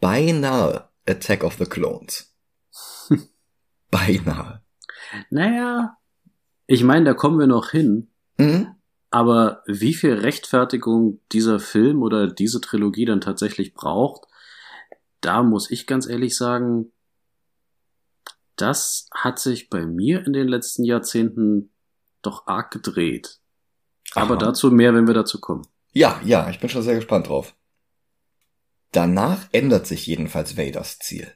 [0.00, 2.36] beinahe Attack of the Clones.
[3.90, 4.60] Beinahe.
[5.30, 5.96] Naja,
[6.66, 8.08] ich meine, da kommen wir noch hin.
[8.36, 8.74] Mhm.
[9.08, 14.26] Aber wie viel Rechtfertigung dieser Film oder diese Trilogie dann tatsächlich braucht,
[15.20, 16.92] da muss ich ganz ehrlich sagen,
[18.56, 21.70] das hat sich bei mir in den letzten Jahrzehnten
[22.22, 23.40] doch arg gedreht.
[24.14, 24.40] Aber Aha.
[24.40, 25.66] dazu mehr, wenn wir dazu kommen.
[25.92, 27.54] Ja, ja, ich bin schon sehr gespannt drauf.
[28.92, 31.32] Danach ändert sich jedenfalls Vaders Ziel.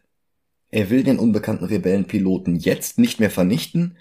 [0.70, 3.96] Er will den unbekannten Rebellenpiloten jetzt nicht mehr vernichten,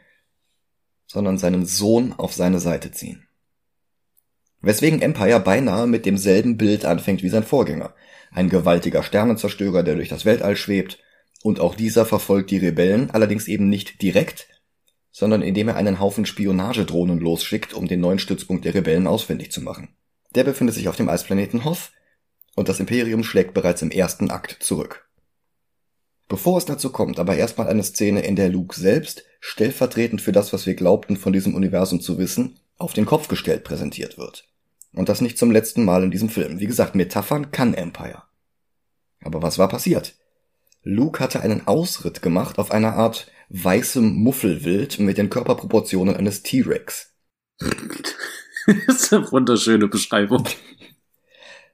[1.08, 3.28] sondern seinen Sohn auf seine Seite ziehen.
[4.62, 7.94] Weswegen Empire beinahe mit demselben Bild anfängt wie sein Vorgänger.
[8.34, 11.00] Ein gewaltiger Sternenzerstörer, der durch das Weltall schwebt,
[11.44, 14.48] und auch dieser verfolgt die Rebellen, allerdings eben nicht direkt,
[15.12, 19.62] sondern indem er einen Haufen Spionagedrohnen losschickt, um den neuen Stützpunkt der Rebellen ausfindig zu
[19.62, 19.96] machen.
[20.36, 21.92] Der befindet sich auf dem Eisplaneten Hoth,
[22.56, 25.08] und das Imperium schlägt bereits im ersten Akt zurück.
[26.28, 30.54] Bevor es dazu kommt, aber erstmal eine Szene, in der Luke selbst, stellvertretend für das,
[30.54, 34.48] was wir glaubten von diesem Universum zu wissen, auf den Kopf gestellt präsentiert wird.
[34.94, 36.60] Und das nicht zum letzten Mal in diesem Film.
[36.60, 38.24] Wie gesagt, Metaphern kann Empire.
[39.24, 40.16] Aber was war passiert?
[40.84, 47.14] Luke hatte einen Ausritt gemacht auf einer Art weißem Muffelwild mit den Körperproportionen eines T-Rex.
[47.60, 47.70] das
[48.88, 50.48] ist eine wunderschöne Beschreibung.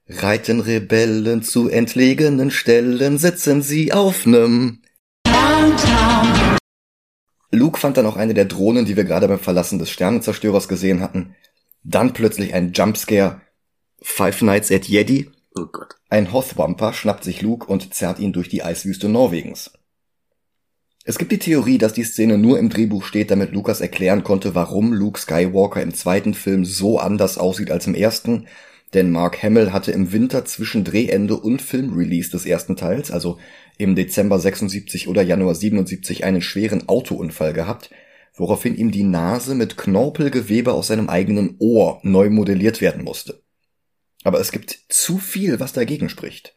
[0.07, 4.81] Reiten Rebellen zu entlegenen Stellen, sitzen sie auf nem.
[7.51, 11.01] Luke fand dann auch eine der Drohnen, die wir gerade beim Verlassen des Sternenzerstörers gesehen
[11.01, 11.35] hatten.
[11.83, 13.41] Dann plötzlich ein Jumpscare.
[14.01, 15.29] Five Nights at Yeti.
[15.55, 15.95] Oh Gott.
[16.09, 19.71] Ein Hothwamper schnappt sich Luke und zerrt ihn durch die Eiswüste Norwegens.
[21.05, 24.53] Es gibt die Theorie, dass die Szene nur im Drehbuch steht, damit Lucas erklären konnte,
[24.53, 28.47] warum Luke Skywalker im zweiten Film so anders aussieht als im ersten,
[28.93, 33.37] denn Mark Hamill hatte im Winter zwischen Drehende und Filmrelease des ersten Teils, also
[33.77, 37.91] im Dezember 76 oder Januar 77, einen schweren Autounfall gehabt,
[38.35, 43.41] woraufhin ihm die Nase mit Knorpelgewebe aus seinem eigenen Ohr neu modelliert werden musste.
[44.23, 46.55] Aber es gibt zu viel, was dagegen spricht.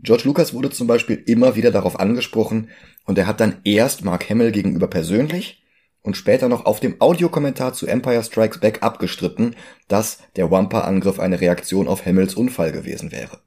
[0.00, 2.68] George Lucas wurde zum Beispiel immer wieder darauf angesprochen
[3.04, 5.64] und er hat dann erst Mark Hamill gegenüber persönlich
[6.02, 9.56] und später noch auf dem Audiokommentar zu Empire Strikes Back abgestritten,
[9.88, 13.40] dass der Wampa-Angriff eine Reaktion auf Hamills Unfall gewesen wäre.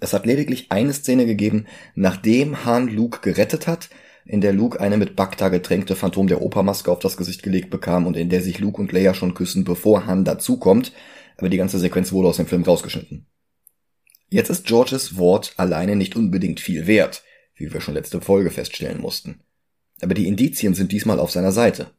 [0.00, 3.88] Es hat lediglich eine Szene gegeben, nachdem Han Luke gerettet hat,
[4.28, 8.06] in der Luke eine mit Bacta getränkte Phantom der Opermaske auf das Gesicht gelegt bekam
[8.06, 10.92] und in der sich Luke und Leia schon küssen, bevor Han dazukommt,
[11.38, 13.26] aber die ganze Sequenz wurde aus dem Film rausgeschnitten.
[14.28, 17.22] Jetzt ist Georges Wort alleine nicht unbedingt viel wert,
[17.54, 19.40] wie wir schon letzte Folge feststellen mussten.
[20.02, 21.90] Aber die Indizien sind diesmal auf seiner Seite.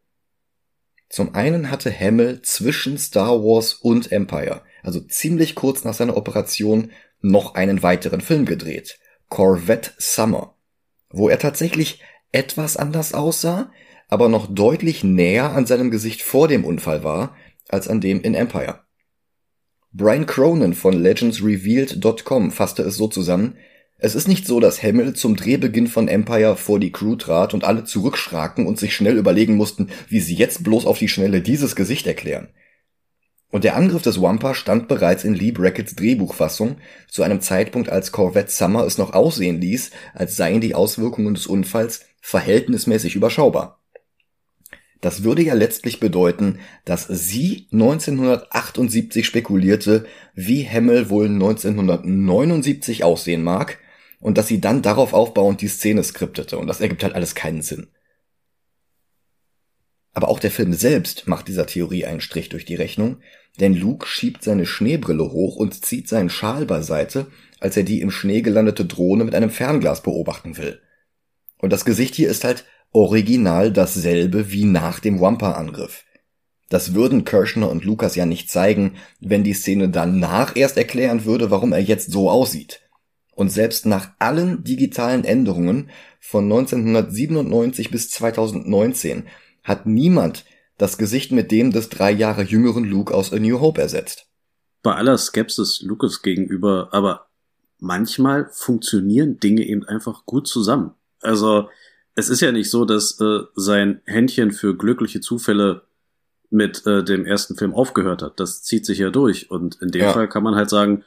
[1.09, 6.91] Zum einen hatte Hamill zwischen Star Wars und Empire, also ziemlich kurz nach seiner Operation,
[7.21, 10.55] noch einen weiteren Film gedreht, Corvette Summer,
[11.09, 13.71] wo er tatsächlich etwas anders aussah,
[14.07, 17.35] aber noch deutlich näher an seinem Gesicht vor dem Unfall war,
[17.67, 18.81] als an dem in Empire.
[19.91, 23.57] Brian Cronin von legendsrevealed.com fasste es so zusammen,
[24.01, 27.65] es ist nicht so, dass Hamill zum Drehbeginn von Empire vor die Crew trat und
[27.65, 31.75] alle zurückschraken und sich schnell überlegen mussten, wie sie jetzt bloß auf die Schnelle dieses
[31.75, 32.47] Gesicht erklären.
[33.51, 36.77] Und der Angriff des Wampa stand bereits in Lee Brackett's Drehbuchfassung,
[37.09, 41.47] zu einem Zeitpunkt, als Corvette Summer es noch aussehen ließ, als seien die Auswirkungen des
[41.47, 43.81] Unfalls verhältnismäßig überschaubar.
[45.01, 53.79] Das würde ja letztlich bedeuten, dass sie 1978 spekulierte, wie Hamill wohl 1979 aussehen mag,
[54.19, 57.63] und dass sie dann darauf aufbauend die Szene skriptete, und das ergibt halt alles keinen
[57.63, 57.87] Sinn.
[60.13, 63.21] Aber auch der Film selbst macht dieser Theorie einen Strich durch die Rechnung,
[63.59, 67.27] denn Luke schiebt seine Schneebrille hoch und zieht seinen Schal beiseite,
[67.59, 70.81] als er die im Schnee gelandete Drohne mit einem Fernglas beobachten will.
[71.59, 76.05] Und das Gesicht hier ist halt original dasselbe wie nach dem Wampa-Angriff.
[76.69, 81.51] Das würden Kirschner und Lucas ja nicht zeigen, wenn die Szene danach erst erklären würde,
[81.51, 82.81] warum er jetzt so aussieht.
[83.35, 89.27] Und selbst nach allen digitalen Änderungen von 1997 bis 2019
[89.63, 90.45] hat niemand
[90.77, 94.27] das Gesicht mit dem des drei Jahre jüngeren Luke aus A New Hope ersetzt.
[94.83, 97.27] Bei aller Skepsis Lucas gegenüber, aber
[97.79, 100.91] manchmal funktionieren Dinge eben einfach gut zusammen.
[101.21, 101.69] Also
[102.15, 105.83] es ist ja nicht so, dass äh, sein Händchen für glückliche Zufälle
[106.49, 108.39] mit äh, dem ersten Film aufgehört hat.
[108.39, 109.51] Das zieht sich ja durch.
[109.51, 110.13] Und in dem Ja.
[110.13, 111.03] Fall kann man halt sagen,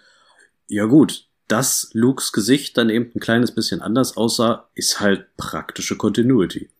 [0.69, 5.97] ja gut, dass Lukes Gesicht dann eben ein kleines bisschen anders aussah, ist halt praktische
[5.97, 6.71] Continuity.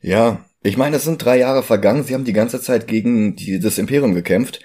[0.00, 3.60] Ja, ich meine, es sind drei Jahre vergangen, sie haben die ganze Zeit gegen die,
[3.60, 4.60] das Imperium gekämpft.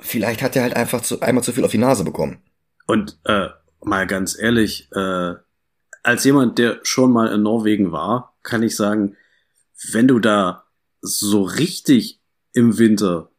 [0.00, 2.42] Vielleicht hat er halt einfach zu, einmal zu viel auf die Nase bekommen.
[2.86, 3.48] Und äh,
[3.82, 5.34] mal ganz ehrlich, äh,
[6.08, 9.14] als jemand, der schon mal in Norwegen war, kann ich sagen,
[9.92, 10.64] wenn du da
[11.02, 12.18] so richtig
[12.54, 13.30] im Winter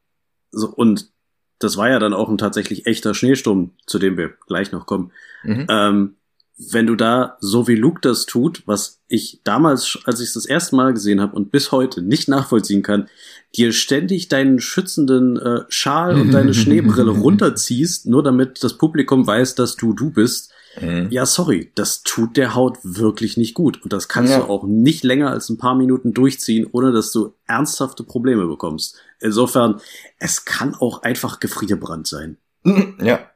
[0.52, 1.10] so, und
[1.58, 5.12] das war ja dann auch ein tatsächlich echter Schneesturm, zu dem wir gleich noch kommen.
[5.44, 5.66] Mhm.
[5.68, 6.16] Ähm,
[6.60, 10.46] wenn du da so wie Luke das tut, was ich damals, als ich es das
[10.46, 13.10] erste Mal gesehen habe und bis heute nicht nachvollziehen kann,
[13.56, 19.56] dir ständig deinen schützenden äh, Schal und deine Schneebrille runterziehst, nur damit das Publikum weiß,
[19.56, 20.54] dass du du bist.
[20.82, 21.08] Mhm.
[21.10, 23.82] Ja, sorry, das tut der Haut wirklich nicht gut.
[23.84, 24.40] Und das kannst ja.
[24.40, 28.98] du auch nicht länger als ein paar Minuten durchziehen, ohne dass du ernsthafte Probleme bekommst.
[29.20, 29.82] Insofern,
[30.18, 32.38] es kann auch einfach Gefrierbrand sein.
[33.02, 33.30] Ja.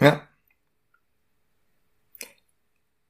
[0.00, 0.22] Ja.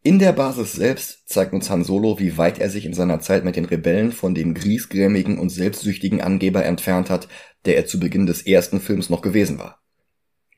[0.03, 3.45] In der Basis selbst zeigt uns Han Solo, wie weit er sich in seiner Zeit
[3.45, 7.29] mit den Rebellen von dem griesgrämigen und selbstsüchtigen Angeber entfernt hat,
[7.67, 9.83] der er zu Beginn des ersten Films noch gewesen war.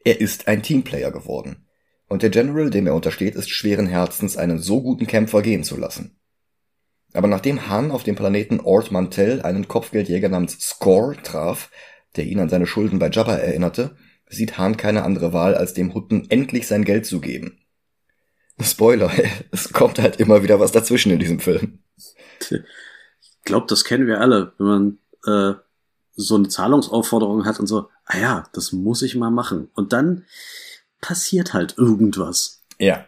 [0.04, 1.66] Er ist ein Teamplayer geworden.
[2.10, 5.76] Und der General, dem er untersteht, ist schweren Herzens, einen so guten Kämpfer gehen zu
[5.76, 6.18] lassen.
[7.12, 11.70] Aber nachdem Han auf dem Planeten Ort Mantell einen Kopfgeldjäger namens Score traf,
[12.16, 13.96] der ihn an seine Schulden bei Jabba erinnerte,
[14.28, 17.60] sieht Han keine andere Wahl, als dem Hutten endlich sein Geld zu geben.
[18.60, 19.12] Spoiler,
[19.52, 21.78] es kommt halt immer wieder was dazwischen in diesem Film.
[22.40, 25.60] Ich glaube, das kennen wir alle, wenn man äh,
[26.16, 29.68] so eine Zahlungsaufforderung hat und so, ah ja, das muss ich mal machen.
[29.74, 30.24] Und dann
[31.00, 32.62] passiert halt irgendwas.
[32.78, 33.06] Ja.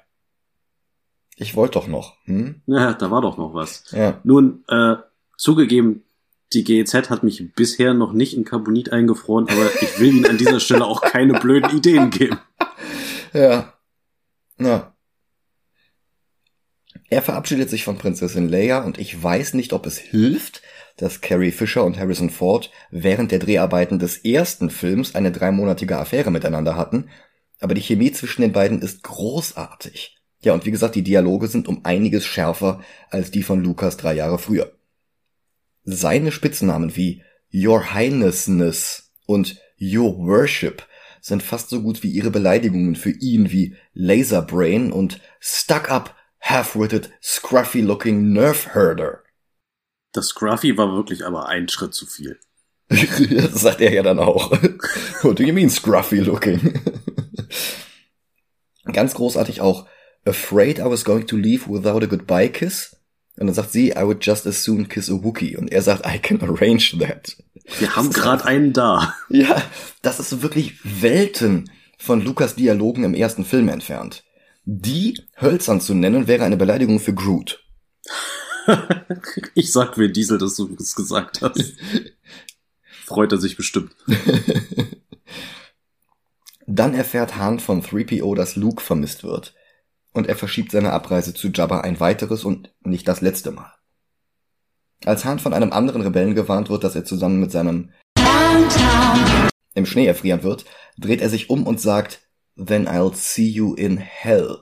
[1.37, 2.17] Ich wollte doch noch.
[2.25, 2.63] Hm?
[2.67, 3.85] Ja, da war doch noch was.
[3.91, 4.21] Ja.
[4.25, 4.97] Nun, äh,
[5.37, 6.05] zugegeben,
[6.53, 10.39] die GEZ hat mich bisher noch nicht in Carbonit eingefroren, aber ich will Ihnen an
[10.39, 12.39] dieser Stelle auch keine blöden Ideen geben.
[13.35, 13.73] Ja.
[14.59, 14.95] Ja.
[17.09, 20.61] Er verabschiedet sich von Prinzessin Leia und ich weiß nicht, ob es hilft,
[20.99, 26.31] dass Carrie Fisher und Harrison Ford während der Dreharbeiten des ersten Films eine dreimonatige Affäre
[26.31, 27.09] miteinander hatten,
[27.63, 30.19] aber die Chemie zwischen den beiden ist großartig.
[30.41, 34.15] Ja, und wie gesagt, die Dialoge sind um einiges schärfer als die von Lucas drei
[34.15, 34.73] Jahre früher.
[35.85, 37.23] Seine Spitznamen wie
[37.55, 40.87] Your Highnessness und Your Worship
[41.21, 47.11] sind fast so gut wie ihre Beleidigungen für ihn wie Laserbrain und Stuck Up half-witted,
[47.23, 49.21] scruffy-looking nerf herder.
[50.13, 52.39] Das Scruffy war wirklich aber ein Schritt zu viel.
[52.89, 54.51] das sagt er ja dann auch.
[55.23, 56.75] What do you mean scruffy looking?
[58.93, 59.87] Ganz großartig auch
[60.25, 62.97] Afraid I was going to leave without a goodbye kiss.
[63.39, 65.57] Und dann sagt sie, I would just as soon kiss a Wookie.
[65.57, 67.37] Und er sagt, I can arrange that.
[67.79, 69.15] Wir haben gerade einen da.
[69.29, 69.63] Ja,
[70.03, 74.25] das ist wirklich Welten von Lukas Dialogen im ersten Film entfernt.
[74.65, 77.65] Die hölzern zu nennen wäre eine Beleidigung für Groot.
[79.55, 81.75] ich sag Vin Diesel, dass du es gesagt hast.
[83.05, 83.95] Freut er sich bestimmt.
[86.75, 89.55] Dann erfährt Han von 3PO, dass Luke vermisst wird.
[90.15, 93.75] Und er verschiebt seine Abreise zu Jabba ein weiteres und nicht das letzte Mal.
[95.05, 97.91] Als Han von einem anderen Rebellen gewarnt wird, dass er zusammen mit seinem
[99.75, 100.65] im Schnee erfrieren wird,
[100.97, 104.61] dreht er sich um und sagt, Then I'll see you in hell.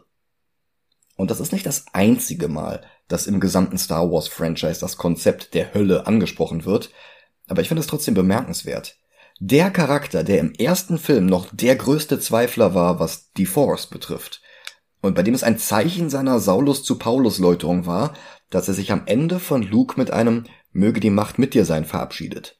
[1.14, 5.54] Und das ist nicht das einzige Mal, dass im gesamten Star Wars Franchise das Konzept
[5.54, 6.90] der Hölle angesprochen wird,
[7.46, 8.99] aber ich finde es trotzdem bemerkenswert.
[9.42, 14.42] Der Charakter, der im ersten Film noch der größte Zweifler war, was die Force betrifft,
[15.00, 18.12] und bei dem es ein Zeichen seiner Saulus zu Paulus Läuterung war,
[18.50, 21.86] dass er sich am Ende von Luke mit einem Möge die Macht mit dir sein
[21.86, 22.58] verabschiedet.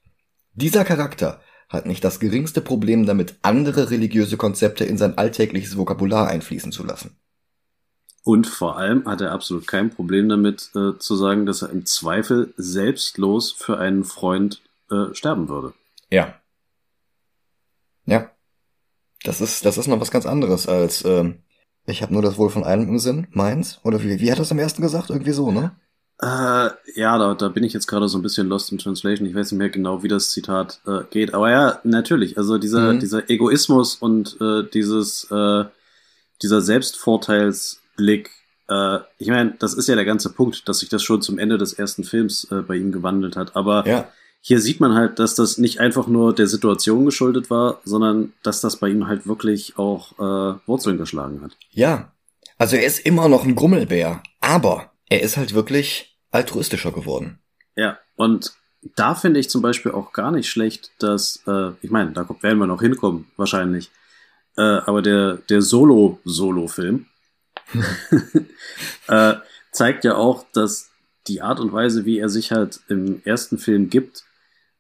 [0.54, 6.28] Dieser Charakter hat nicht das geringste Problem damit, andere religiöse Konzepte in sein alltägliches Vokabular
[6.28, 7.14] einfließen zu lassen.
[8.24, 11.84] Und vor allem hat er absolut kein Problem damit äh, zu sagen, dass er im
[11.84, 15.74] Zweifel selbstlos für einen Freund äh, sterben würde.
[16.10, 16.39] Ja.
[18.06, 18.30] Ja.
[19.22, 21.32] Das ist, das ist noch was ganz anderes als äh,
[21.86, 23.80] ich habe nur das Wohl von einem im Sinn, meins.
[23.82, 25.10] Oder wie, wie hat er es am ersten gesagt?
[25.10, 25.72] Irgendwie so, ne?
[26.22, 29.26] Äh, ja, da, da bin ich jetzt gerade so ein bisschen lost in translation.
[29.26, 31.34] Ich weiß nicht mehr genau, wie das Zitat äh, geht.
[31.34, 32.36] Aber ja, natürlich.
[32.36, 33.00] Also dieser, mhm.
[33.00, 35.64] dieser Egoismus und äh, dieses, äh,
[36.42, 38.30] dieser Selbstvorteilsblick.
[38.68, 41.56] Äh, ich meine, das ist ja der ganze Punkt, dass sich das schon zum Ende
[41.56, 43.56] des ersten Films äh, bei ihm gewandelt hat.
[43.56, 44.08] Aber ja.
[44.40, 48.60] Hier sieht man halt, dass das nicht einfach nur der Situation geschuldet war, sondern dass
[48.60, 51.56] das bei ihm halt wirklich auch äh, Wurzeln geschlagen hat.
[51.72, 52.12] Ja.
[52.56, 54.22] Also er ist immer noch ein Grummelbär.
[54.40, 57.38] Aber er ist halt wirklich altruistischer geworden.
[57.76, 58.52] Ja, und
[58.96, 62.58] da finde ich zum Beispiel auch gar nicht schlecht, dass, äh, ich meine, da werden
[62.58, 63.90] wir noch hinkommen, wahrscheinlich.
[64.56, 67.06] Äh, aber der, der Solo-Solo-Film
[69.08, 69.34] äh,
[69.72, 70.90] zeigt ja auch, dass
[71.28, 74.24] die Art und Weise, wie er sich halt im ersten Film gibt,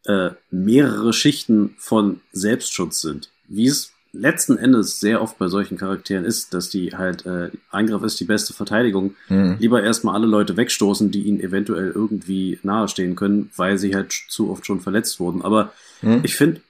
[0.06, 3.30] äh, mehrere Schichten von Selbstschutz sind.
[3.48, 8.02] Wie es letzten Endes sehr oft bei solchen Charakteren ist, dass die halt äh, Angriff
[8.02, 9.14] ist die beste Verteidigung.
[9.28, 9.56] Mhm.
[9.60, 14.50] Lieber erstmal alle Leute wegstoßen, die ihnen eventuell irgendwie nahestehen können, weil sie halt zu
[14.50, 15.42] oft schon verletzt wurden.
[15.42, 15.72] Aber
[16.02, 16.20] mhm.
[16.24, 16.60] ich finde,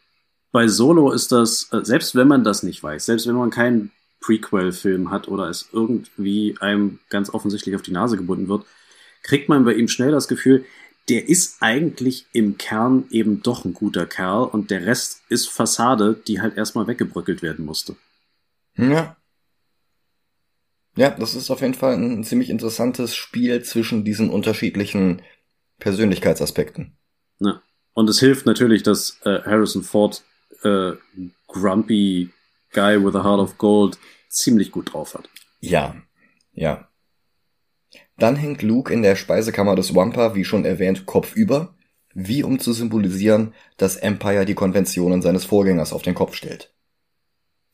[0.52, 3.90] bei Solo ist das, äh, selbst wenn man das nicht weiß, selbst wenn man keinen
[4.20, 8.66] Prequel-Film hat oder es irgendwie einem ganz offensichtlich auf die Nase gebunden wird,
[9.22, 10.64] kriegt man bei ihm schnell das Gefühl,
[11.10, 16.14] der ist eigentlich im Kern eben doch ein guter Kerl und der Rest ist Fassade,
[16.26, 17.96] die halt erstmal weggebröckelt werden musste.
[18.76, 19.16] Ja.
[20.96, 25.22] Ja, das ist auf jeden Fall ein ziemlich interessantes Spiel zwischen diesen unterschiedlichen
[25.78, 26.96] Persönlichkeitsaspekten.
[27.40, 27.60] Ja.
[27.92, 30.22] Und es hilft natürlich, dass äh, Harrison Ford
[30.62, 30.92] äh,
[31.48, 32.30] grumpy
[32.72, 33.98] Guy with a Heart of Gold
[34.28, 35.28] ziemlich gut drauf hat.
[35.58, 35.96] Ja,
[36.52, 36.88] ja.
[38.20, 41.74] Dann hängt Luke in der Speisekammer des Wampa, wie schon erwähnt, kopfüber,
[42.12, 46.74] wie um zu symbolisieren, dass Empire die Konventionen seines Vorgängers auf den Kopf stellt.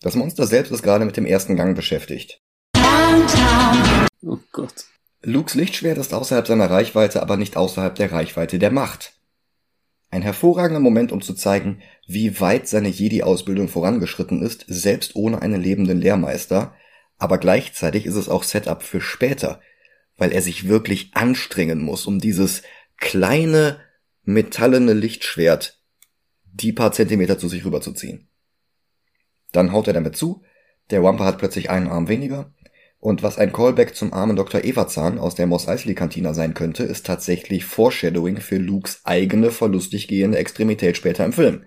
[0.03, 2.41] Das Monster selbst ist gerade mit dem ersten Gang beschäftigt.
[4.23, 4.85] Oh Gott.
[5.23, 9.15] Lukes Lichtschwert ist außerhalb seiner Reichweite, aber nicht außerhalb der Reichweite der Macht.
[10.11, 15.61] Ein hervorragender Moment, um zu zeigen, wie weit seine Jedi-Ausbildung vorangeschritten ist, selbst ohne einen
[15.61, 16.73] lebenden Lehrmeister,
[17.19, 19.61] aber gleichzeitig ist es auch Setup für später,
[20.17, 22.63] weil er sich wirklich anstrengen muss, um dieses
[22.99, 23.81] kleine,
[24.23, 25.81] metallene Lichtschwert
[26.45, 28.29] die paar Zentimeter zu sich rüberzuziehen.
[29.53, 30.43] Dann haut er damit zu,
[30.91, 32.55] der Wampa hat plötzlich einen Arm weniger,
[32.99, 34.65] und was ein Callback zum armen Dr.
[34.65, 40.09] Everzahn aus der Moss Eisley Kantina sein könnte, ist tatsächlich Foreshadowing für Lukes eigene verlustig
[40.09, 41.65] gehende Extremität später im Film.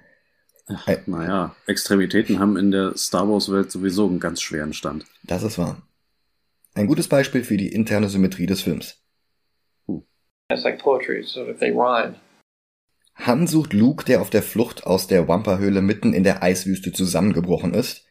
[1.06, 5.06] Naja, Extremitäten haben in der Star Wars Welt sowieso einen ganz schweren Stand.
[5.24, 5.82] Das ist wahr.
[6.74, 9.04] Ein gutes Beispiel für die interne Symmetrie des Films.
[13.16, 17.74] Han sucht Luke, der auf der Flucht aus der Wampa-Höhle mitten in der Eiswüste zusammengebrochen
[17.74, 18.06] ist,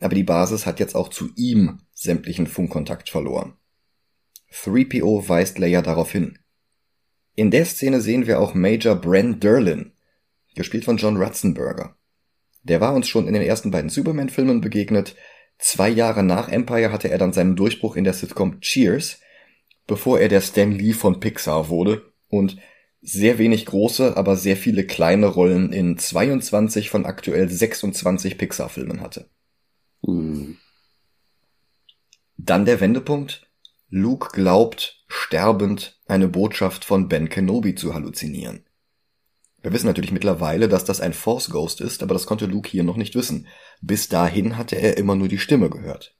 [0.00, 3.56] aber die Basis hat jetzt auch zu ihm sämtlichen Funkkontakt verloren.
[4.52, 6.38] 3PO weist Leia darauf hin.
[7.34, 9.92] In der Szene sehen wir auch Major Bren Derlin,
[10.54, 11.96] gespielt von John Ratzenberger.
[12.62, 15.16] Der war uns schon in den ersten beiden Superman-Filmen begegnet
[15.62, 19.20] Zwei Jahre nach Empire hatte er dann seinen Durchbruch in der Sitcom Cheers,
[19.86, 22.56] bevor er der Stan Lee von Pixar wurde und
[23.00, 29.30] sehr wenig große, aber sehr viele kleine Rollen in 22 von aktuell 26 Pixar-Filmen hatte.
[30.02, 30.58] Mhm.
[32.36, 33.46] Dann der Wendepunkt.
[33.88, 38.64] Luke glaubt, sterbend, eine Botschaft von Ben Kenobi zu halluzinieren.
[39.62, 42.82] Wir wissen natürlich mittlerweile, dass das ein Force Ghost ist, aber das konnte Luke hier
[42.82, 43.46] noch nicht wissen.
[43.80, 46.16] Bis dahin hatte er immer nur die Stimme gehört.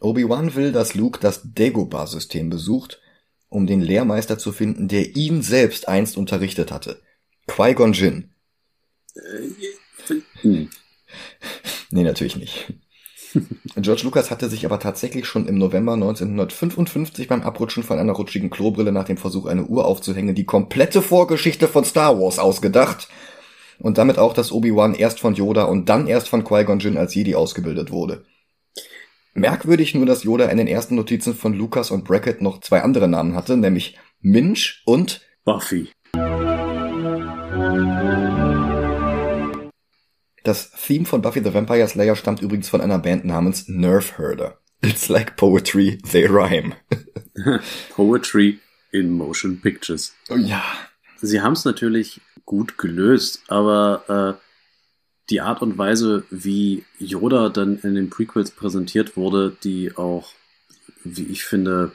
[0.00, 3.00] Obi-Wan will, dass Luke das Dagobah-System besucht,
[3.48, 7.00] um den Lehrmeister zu finden, der ihn selbst einst unterrichtet hatte.
[7.46, 8.34] Qui-Gon Jinn.
[9.14, 10.12] Äh,
[10.42, 10.70] hm.
[11.90, 12.74] Nee, natürlich nicht.
[13.76, 18.50] George Lucas hatte sich aber tatsächlich schon im November 1955 beim Abrutschen von einer rutschigen
[18.50, 23.08] Klobrille nach dem Versuch, eine Uhr aufzuhängen, die komplette Vorgeschichte von Star Wars ausgedacht
[23.78, 27.14] und damit auch, dass Obi-Wan erst von Yoda und dann erst von Qui-Gon Jinn als
[27.14, 28.24] Jedi ausgebildet wurde.
[29.34, 33.08] Merkwürdig nur, dass Yoda in den ersten Notizen von Lucas und Brackett noch zwei andere
[33.08, 35.88] Namen hatte, nämlich Minch und Buffy.
[40.48, 44.58] Das Theme von Buffy the Vampire Slayer stammt übrigens von einer Band namens Nerve Herder.
[44.80, 46.74] It's like poetry, they rhyme.
[47.90, 48.58] poetry
[48.90, 50.14] in motion pictures.
[50.30, 50.64] Oh ja.
[51.20, 54.42] Sie haben es natürlich gut gelöst, aber äh,
[55.28, 60.32] die Art und Weise, wie Yoda dann in den Prequels präsentiert wurde, die auch,
[61.04, 61.92] wie ich finde,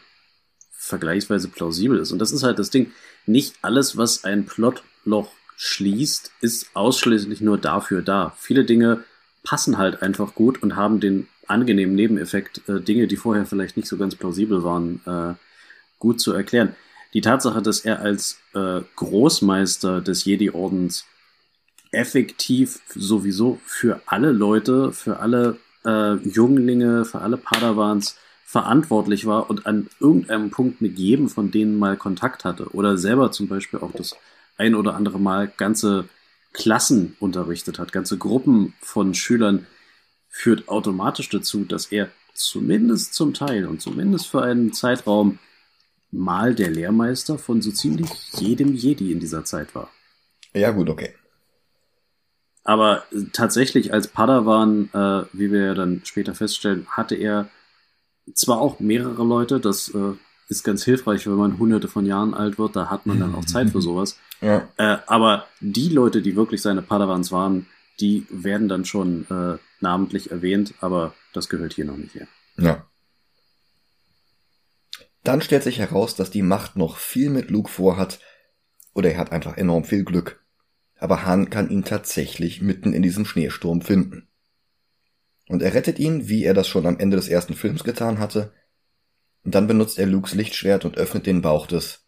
[0.69, 2.11] vergleichsweise plausibel ist.
[2.11, 2.91] Und das ist halt das Ding.
[3.25, 8.35] Nicht alles, was ein Plotloch schließt, ist ausschließlich nur dafür da.
[8.37, 9.03] Viele Dinge
[9.43, 13.87] passen halt einfach gut und haben den angenehmen Nebeneffekt, äh, Dinge, die vorher vielleicht nicht
[13.87, 15.35] so ganz plausibel waren, äh,
[15.99, 16.75] gut zu erklären.
[17.13, 21.05] Die Tatsache, dass er als äh, Großmeister des Jedi-Ordens
[21.91, 29.65] effektiv sowieso für alle Leute, für alle äh, Jünglinge, für alle Padawans verantwortlich war und
[29.65, 33.91] an irgendeinem Punkt mit jedem von denen mal Kontakt hatte oder selber zum Beispiel auch
[33.91, 34.15] das
[34.57, 36.09] ein oder andere Mal ganze
[36.53, 39.65] Klassen unterrichtet hat, ganze Gruppen von Schülern,
[40.29, 45.39] führt automatisch dazu, dass er zumindest zum Teil und zumindest für einen Zeitraum
[46.11, 49.89] mal der Lehrmeister von so ziemlich jedem Jedi in dieser Zeit war.
[50.53, 51.13] Ja, gut, okay.
[52.63, 57.49] Aber tatsächlich als Padawan, äh, wie wir ja dann später feststellen, hatte er
[58.33, 60.13] zwar auch mehrere Leute, das äh,
[60.47, 63.45] ist ganz hilfreich, wenn man hunderte von Jahren alt wird, da hat man dann auch
[63.45, 64.17] Zeit für sowas.
[64.43, 64.67] Ja.
[64.77, 67.67] Äh, aber die Leute, die wirklich seine Padawans waren,
[67.99, 72.27] die werden dann schon äh, namentlich erwähnt, aber das gehört hier noch nicht her.
[72.57, 72.85] Ja.
[75.23, 78.19] Dann stellt sich heraus, dass die Macht noch viel mit Luke vorhat,
[78.93, 80.43] oder er hat einfach enorm viel Glück.
[80.99, 84.27] Aber Han kann ihn tatsächlich mitten in diesem Schneesturm finden.
[85.47, 88.53] Und er rettet ihn, wie er das schon am Ende des ersten Films getan hatte.
[89.43, 92.05] Und dann benutzt er Lukes Lichtschwert und öffnet den Bauch des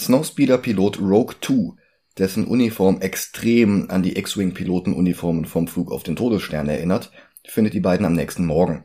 [0.00, 1.76] Snowspeeder-Pilot Rogue 2,
[2.18, 7.10] dessen Uniform extrem an die X-Wing-Pilotenuniformen vom Flug auf den Todesstern erinnert,
[7.44, 8.84] findet die beiden am nächsten Morgen.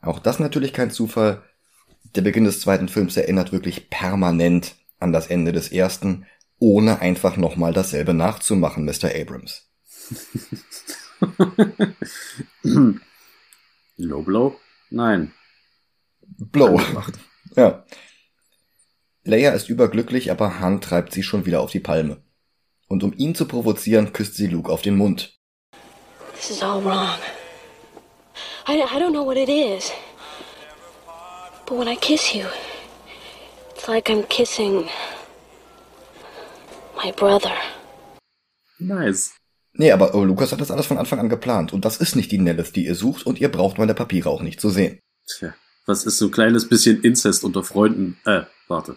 [0.00, 1.42] Auch das natürlich kein Zufall.
[2.14, 6.26] Der Beginn des zweiten Films erinnert wirklich permanent an das Ende des ersten,
[6.58, 9.10] ohne einfach nochmal dasselbe nachzumachen, Mr.
[9.14, 9.68] Abrams.
[13.96, 14.56] Low Blow?
[14.90, 15.32] Nein.
[16.38, 16.80] Blow.
[17.56, 17.84] Ja.
[19.24, 22.22] Leia ist überglücklich, aber Han treibt sie schon wieder auf die Palme.
[22.88, 25.38] Und um ihn zu provozieren, küsst sie Luke auf den Mund.
[26.34, 27.18] This is all wrong.
[28.66, 29.92] I, I don't know what it is.
[31.66, 32.46] But when I kiss you,
[33.74, 34.88] it's like I'm kissing
[36.96, 37.52] my brother.
[38.78, 39.32] Nice.
[39.74, 41.72] Nee, aber oh, Lukas hat das alles von Anfang an geplant.
[41.72, 44.42] Und das ist nicht die Nellis, die ihr sucht, und ihr braucht meine Papiere auch
[44.42, 44.98] nicht zu sehen.
[45.26, 45.54] Tja,
[45.86, 48.18] was ist so ein kleines bisschen Inzest unter Freunden?
[48.24, 48.96] Äh, warte.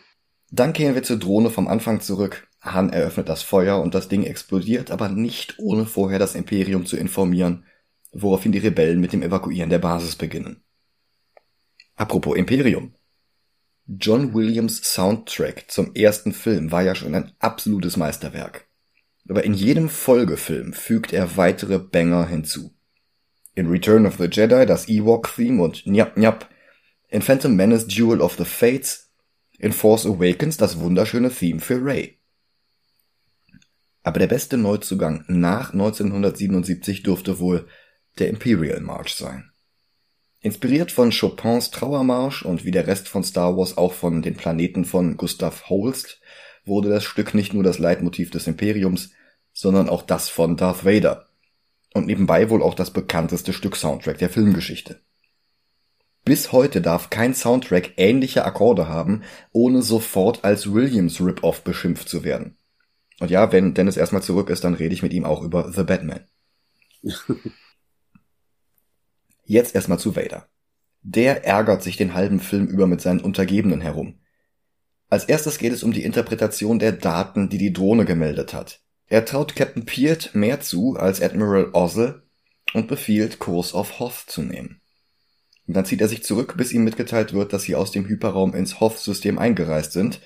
[0.53, 2.47] Dann kehren wir zur Drohne vom Anfang zurück.
[2.61, 6.95] Han eröffnet das Feuer und das Ding explodiert, aber nicht ohne vorher das Imperium zu
[6.95, 7.65] informieren,
[8.11, 10.61] woraufhin die Rebellen mit dem Evakuieren der Basis beginnen.
[11.95, 12.93] Apropos Imperium.
[13.87, 18.67] John Williams Soundtrack zum ersten Film war ja schon ein absolutes Meisterwerk.
[19.27, 22.75] Aber in jedem Folgefilm fügt er weitere Banger hinzu.
[23.55, 26.47] In Return of the Jedi das Ewok-Theme und Njap Njap,
[27.09, 29.12] in Phantom Menace Duel of the Fates,
[29.59, 32.17] in Force Awakens das wunderschöne Theme für Rey.
[34.03, 37.67] Aber der beste Neuzugang nach 1977 dürfte wohl
[38.19, 39.49] der Imperial March sein.
[40.41, 44.83] Inspiriert von Chopins Trauermarsch und wie der Rest von Star Wars auch von den Planeten
[44.83, 46.19] von Gustav Holst,
[46.65, 49.11] wurde das Stück nicht nur das Leitmotiv des Imperiums,
[49.53, 51.27] sondern auch das von Darth Vader.
[51.93, 54.99] Und nebenbei wohl auch das bekannteste Stück Soundtrack der Filmgeschichte.
[56.25, 62.23] Bis heute darf kein Soundtrack ähnliche Akkorde haben, ohne sofort als Williams Rip-Off beschimpft zu
[62.23, 62.55] werden.
[63.19, 65.83] Und ja, wenn Dennis erstmal zurück ist, dann rede ich mit ihm auch über The
[65.83, 66.25] Batman.
[69.45, 70.47] Jetzt erstmal zu Vader.
[71.01, 74.21] Der ärgert sich den halben Film über mit seinen Untergebenen herum.
[75.09, 78.79] Als erstes geht es um die Interpretation der Daten, die die Drohne gemeldet hat.
[79.07, 82.23] Er traut Captain Peart mehr zu als Admiral Ozzel
[82.73, 84.81] und befiehlt, Kurs auf Hoth zu nehmen.
[85.67, 88.53] Und dann zieht er sich zurück, bis ihm mitgeteilt wird, dass sie aus dem Hyperraum
[88.53, 90.19] ins Hoth-System eingereist sind.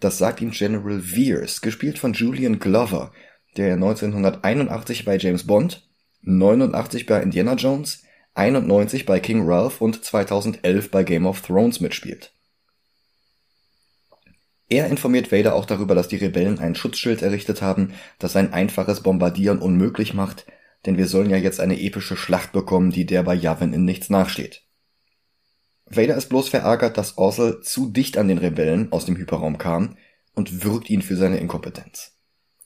[0.00, 3.12] Das sagt ihm General Veers, gespielt von Julian Glover,
[3.56, 5.88] der 1981 bei James Bond,
[6.22, 8.04] 89 bei Indiana Jones,
[8.34, 12.32] 91 bei King Ralph und 2011 bei Game of Thrones mitspielt.
[14.68, 19.02] Er informiert Vader auch darüber, dass die Rebellen ein Schutzschild errichtet haben, das ein einfaches
[19.02, 20.46] Bombardieren unmöglich macht,
[20.86, 24.10] denn wir sollen ja jetzt eine epische Schlacht bekommen, die der bei Yavin in nichts
[24.10, 24.67] nachsteht.
[25.90, 29.96] Vader ist bloß verärgert, dass Orzel zu dicht an den Rebellen aus dem Hyperraum kam
[30.34, 32.12] und würgt ihn für seine Inkompetenz.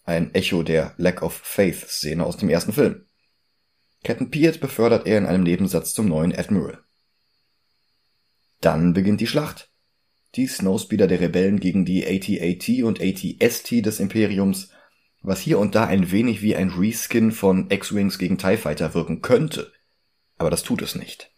[0.05, 3.07] Ein Echo der Lack of Faith Szene aus dem ersten Film.
[4.03, 6.81] Captain Peart befördert er in einem Nebensatz zum neuen Admiral.
[8.61, 9.71] Dann beginnt die Schlacht.
[10.35, 14.71] Die Snowspeeder der Rebellen gegen die AT-AT und AT-ST des Imperiums,
[15.21, 19.23] was hier und da ein wenig wie ein Reskin von X-Wings gegen TIE Fighter wirken
[19.23, 19.73] könnte.
[20.37, 21.32] Aber das tut es nicht.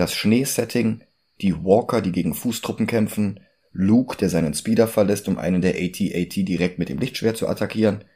[0.00, 1.02] Das Schneesetting,
[1.42, 3.40] die Walker, die gegen Fußtruppen kämpfen,
[3.70, 8.06] Luke, der seinen Speeder verlässt, um einen der AT-AT direkt mit dem Lichtschwert zu attackieren,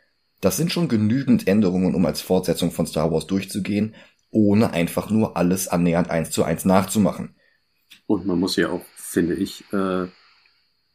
[0.41, 3.95] das sind schon genügend Änderungen, um als Fortsetzung von Star Wars durchzugehen,
[4.30, 7.37] ohne einfach nur alles annähernd eins zu eins nachzumachen.
[8.07, 10.07] Und man muss ja auch, finde ich, äh,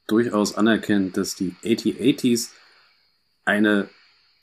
[0.08, 2.50] durchaus anerkennen, dass die AT-80s
[3.46, 3.90] eine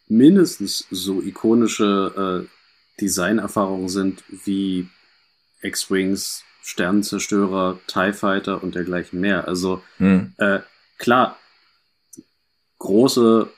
[0.07, 4.88] mindestens so ikonische äh, Designerfahrung sind wie
[5.62, 9.46] X-Wings, Sternenzerstörer, TIE Fighter und dergleichen mehr.
[9.46, 10.32] Also hm.
[10.38, 10.61] äh,
[10.98, 11.38] klar,
[12.78, 13.48] große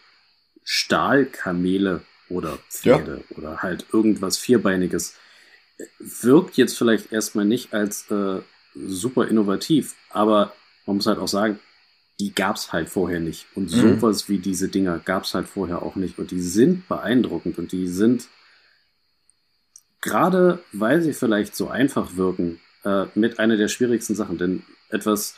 [0.64, 3.36] Stahlkamele oder Pferde ja.
[3.36, 5.16] oder halt irgendwas Vierbeiniges
[5.98, 8.40] wirkt jetzt vielleicht erstmal nicht als äh,
[8.74, 10.52] super innovativ, aber
[10.86, 11.58] man muss halt auch sagen,
[12.20, 13.46] die gab's halt vorher nicht.
[13.54, 14.00] Und mhm.
[14.00, 16.18] sowas wie diese Dinger gab's halt vorher auch nicht.
[16.18, 18.28] Und die sind beeindruckend und die sind
[20.00, 24.38] gerade, weil sie vielleicht so einfach wirken, äh, mit einer der schwierigsten Sachen.
[24.38, 25.36] Denn etwas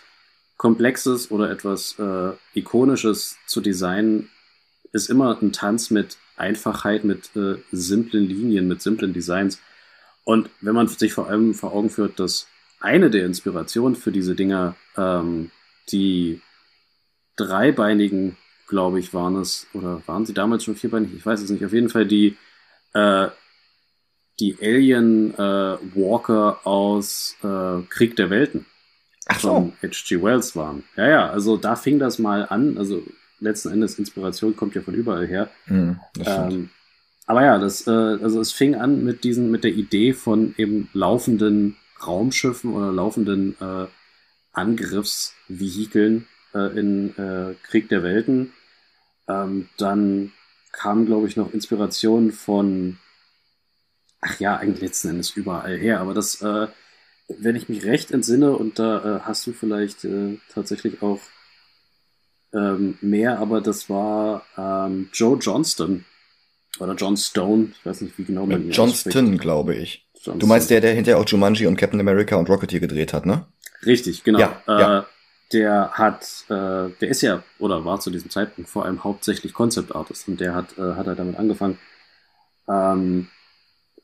[0.56, 4.28] Komplexes oder etwas äh, Ikonisches zu designen
[4.92, 9.60] ist immer ein Tanz mit Einfachheit, mit äh, simplen Linien, mit simplen Designs.
[10.24, 12.46] Und wenn man sich vor allem vor Augen führt, dass
[12.80, 15.50] eine der Inspirationen für diese Dinger ähm,
[15.90, 16.40] die
[17.36, 18.36] dreibeinigen,
[18.66, 21.12] glaube ich, waren es, oder waren sie damals schon vierbeinig?
[21.14, 21.64] Ich weiß es nicht.
[21.64, 22.36] Auf jeden Fall die,
[22.94, 23.28] äh,
[24.40, 25.38] die Alien äh,
[25.94, 28.66] Walker aus äh, Krieg der Welten
[29.26, 29.48] Ach so.
[29.48, 30.22] von H.G.
[30.22, 30.84] Wells waren.
[30.96, 32.78] Ja, ja, also da fing das mal an.
[32.78, 33.02] Also
[33.38, 35.50] letzten Endes Inspiration kommt ja von überall her.
[35.66, 35.98] Stimmt.
[36.16, 36.70] Ähm,
[37.26, 40.88] aber ja, das, äh, also es fing an mit diesen, mit der Idee von eben
[40.92, 43.86] laufenden Raumschiffen oder laufenden äh,
[44.52, 48.52] Angriffsvehikeln äh, in äh, Krieg der Welten.
[49.28, 50.32] Ähm, dann
[50.72, 52.98] kam, glaube ich, noch Inspiration von,
[54.20, 56.00] ach ja, eigentlich letzten Endes überall her.
[56.00, 56.68] Aber das, äh,
[57.28, 61.20] wenn ich mich recht entsinne, und da äh, hast du vielleicht äh, tatsächlich auch
[62.52, 66.04] ähm, mehr, aber das war ähm, Joe Johnston
[66.78, 70.06] oder John Stone, ich weiß nicht, wie genau man ihn Johnston, glaube ich.
[70.14, 70.38] Johnston.
[70.38, 73.46] Du meinst der, der hinterher auch Jumanji und Captain America und Rocketeer gedreht hat, ne?
[73.86, 74.40] Richtig, genau.
[74.40, 75.06] Ja, äh, ja.
[75.52, 79.94] Der hat, äh, der ist ja, oder war zu diesem Zeitpunkt vor allem hauptsächlich Concept
[79.94, 81.78] Artist und der hat, äh, hat er damit angefangen.
[82.68, 83.28] Ähm,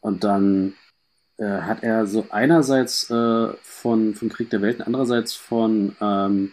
[0.07, 0.75] und dann
[1.37, 6.53] äh, hat er so einerseits äh, von, von Krieg der Welten, andererseits von ähm,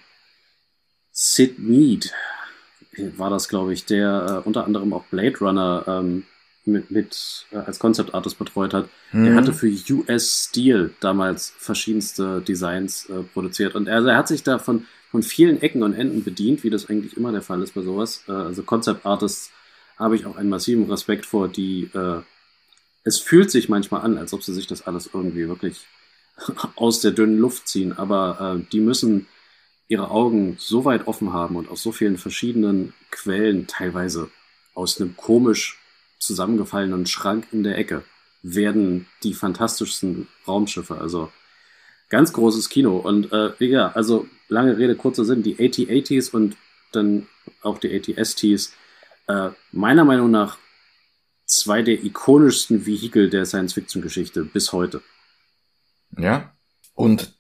[1.11, 2.11] Sid Mead
[3.15, 6.23] war das, glaube ich, der äh, unter anderem auch Blade Runner ähm,
[6.65, 8.89] mit, mit äh, als Concept Artist betreut hat.
[9.11, 9.35] Mhm.
[9.35, 13.75] hatte für US Steel damals verschiedenste Designs äh, produziert.
[13.75, 16.71] Und er, also er hat sich da von, von vielen Ecken und Enden bedient, wie
[16.71, 18.23] das eigentlich immer der Fall ist bei sowas.
[18.27, 19.51] Äh, also Concept Artists
[19.95, 22.21] habe ich auch einen massiven Respekt vor, die äh,
[23.03, 25.85] es fühlt sich manchmal an, als ob sie sich das alles irgendwie wirklich
[26.75, 29.27] aus der dünnen Luft ziehen, aber äh, die müssen
[29.87, 34.31] ihre Augen so weit offen haben und aus so vielen verschiedenen Quellen, teilweise
[34.73, 35.79] aus einem komisch
[36.19, 38.03] zusammengefallenen Schrank in der Ecke,
[38.41, 40.99] werden die fantastischsten Raumschiffe.
[40.99, 41.31] Also
[42.09, 42.97] ganz großes Kino.
[42.97, 46.57] Und äh, ja, also lange Rede, kurzer Sinn, die AT-ATs und
[46.91, 47.27] dann
[47.61, 48.73] auch die AT-STs,
[49.27, 50.57] äh, meiner Meinung nach
[51.45, 55.01] zwei der ikonischsten Vehikel der Science-Fiction-Geschichte bis heute.
[56.17, 56.55] Ja.
[56.93, 57.35] Und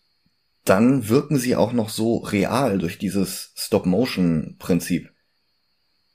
[0.65, 5.11] dann wirken sie auch noch so real durch dieses Stop-Motion-Prinzip.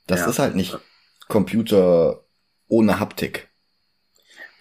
[0.07, 0.29] Das Ja.
[0.29, 0.77] ist halt nicht
[1.27, 2.25] Computer
[2.67, 3.49] ohne Haptik.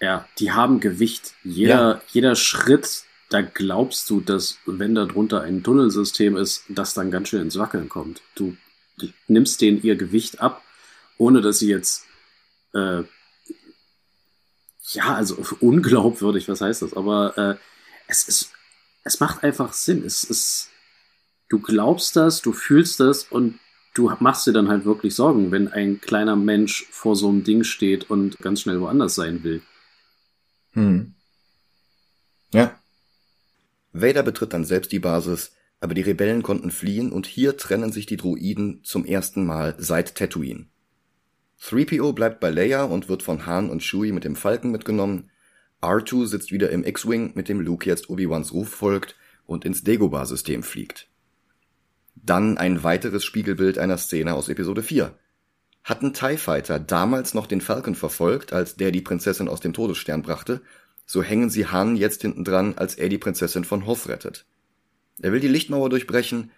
[0.00, 1.34] Ja, die haben Gewicht.
[1.42, 7.10] Jeder, jeder Schritt, da glaubst du, dass, wenn da drunter ein Tunnelsystem ist, das dann
[7.10, 8.22] ganz schön ins Wackeln kommt.
[8.34, 8.56] Du
[9.26, 10.62] nimmst denen ihr Gewicht ab,
[11.16, 12.04] ohne dass sie jetzt,
[12.74, 13.02] äh,
[14.92, 16.94] ja, also unglaubwürdig, was heißt das?
[16.94, 17.56] Aber äh,
[18.06, 18.52] es ist,
[19.04, 20.04] es macht einfach Sinn.
[20.04, 20.70] Es ist,
[21.48, 23.58] du glaubst das, du fühlst das und
[23.94, 27.64] du machst dir dann halt wirklich Sorgen, wenn ein kleiner Mensch vor so einem Ding
[27.64, 29.62] steht und ganz schnell woanders sein will.
[30.72, 31.14] Hm.
[32.52, 32.78] Ja.
[33.92, 38.06] Vader betritt dann selbst die Basis, aber die Rebellen konnten fliehen und hier trennen sich
[38.06, 40.66] die Droiden zum ersten Mal seit Tatooine.
[41.62, 45.30] 3PO bleibt bei Leia und wird von Han und Chewie mit dem Falken mitgenommen.
[45.82, 50.62] R2 sitzt wieder im X-Wing, mit dem Luke jetzt Obi-Wans Ruf folgt und ins Dagobah-System
[50.62, 51.08] fliegt.
[52.14, 55.14] Dann ein weiteres Spiegelbild einer Szene aus Episode 4.
[55.84, 60.22] Hatten TIE Fighter damals noch den Falcon verfolgt, als der die Prinzessin aus dem Todesstern
[60.22, 60.60] brachte,
[61.06, 64.44] so hängen sie Han jetzt hinten dran, als er die Prinzessin von Hoth rettet.
[65.22, 66.50] Er will die Lichtmauer durchbrechen,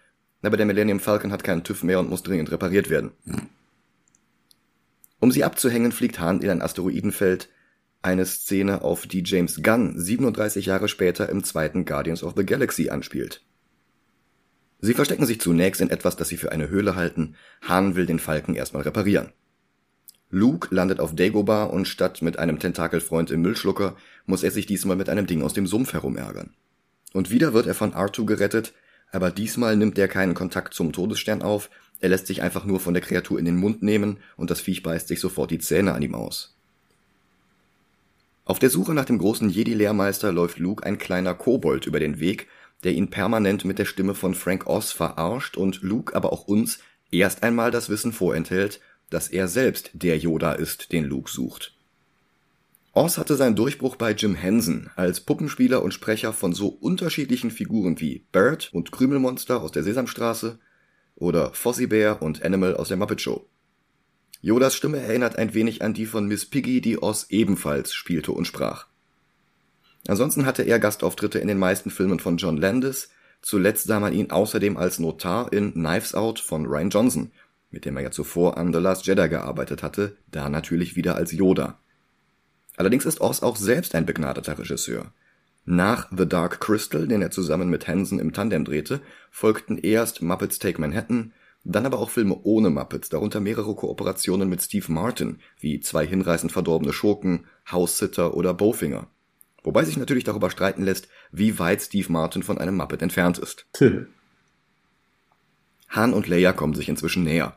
[0.43, 3.13] aber der Millennium Falcon hat keinen TÜV mehr und muss dringend repariert werden.
[5.21, 7.49] Um sie abzuhängen, fliegt Han in ein Asteroidenfeld,
[8.03, 12.89] eine Szene, auf die James Gunn 37 Jahre später im zweiten Guardians of the Galaxy
[12.89, 13.43] anspielt.
[14.81, 17.37] Sie verstecken sich zunächst in etwas, das sie für eine Höhle halten.
[17.69, 19.33] Han will den Falken erstmal reparieren.
[20.31, 23.97] Luke landet auf Dagobah und statt mit einem Tentakelfreund im Müllschlucker
[24.27, 26.55] muss er sich diesmal mit einem Ding aus dem Sumpf herumärgern.
[27.13, 28.73] Und wieder wird er von R2 gerettet,
[29.13, 31.69] aber diesmal nimmt er keinen Kontakt zum Todesstern auf,
[32.01, 34.83] er lässt sich einfach nur von der Kreatur in den Mund nehmen und das Viech
[34.83, 36.55] beißt sich sofort die Zähne an ihm aus.
[38.45, 42.49] Auf der Suche nach dem großen Jedi-Lehrmeister läuft Luke ein kleiner Kobold über den Weg,
[42.83, 46.79] der ihn permanent mit der Stimme von Frank Oz verarscht und Luke, aber auch uns,
[47.11, 48.81] erst einmal das Wissen vorenthält,
[49.11, 51.75] dass er selbst der Yoda ist, den Luke sucht.
[52.93, 58.01] Oz hatte seinen Durchbruch bei Jim Henson als Puppenspieler und Sprecher von so unterschiedlichen Figuren
[58.01, 60.59] wie Bird und Krümelmonster aus der Sesamstraße
[61.21, 63.47] oder Fozzie Bear und Animal aus der Muppet Show.
[64.43, 68.47] Yodas Stimme erinnert ein wenig an die von Miss Piggy, die Oz ebenfalls spielte und
[68.47, 68.87] sprach.
[70.09, 73.11] Ansonsten hatte er Gastauftritte in den meisten Filmen von John Landis,
[73.43, 77.33] zuletzt sah man ihn außerdem als Notar in Knives Out von Ryan Johnson,
[77.71, 81.33] mit dem er ja zuvor an The Last Jedi gearbeitet hatte, da natürlich wieder als
[81.33, 81.79] Yoda.
[82.77, 85.13] Allerdings ist Oz auch selbst ein begnadeter Regisseur.
[85.65, 89.01] Nach The Dark Crystal, den er zusammen mit Hansen im Tandem drehte,
[89.31, 91.33] folgten erst Muppets Take Manhattan,
[91.65, 96.53] dann aber auch Filme ohne Muppets, darunter mehrere Kooperationen mit Steve Martin, wie Zwei hinreißend
[96.53, 99.09] verdorbene Schurken, House-Sitter oder Bowfinger.
[99.63, 103.67] Wobei sich natürlich darüber streiten lässt, wie weit Steve Martin von einem Muppet entfernt ist.
[105.91, 107.57] Han und Leia kommen sich inzwischen näher.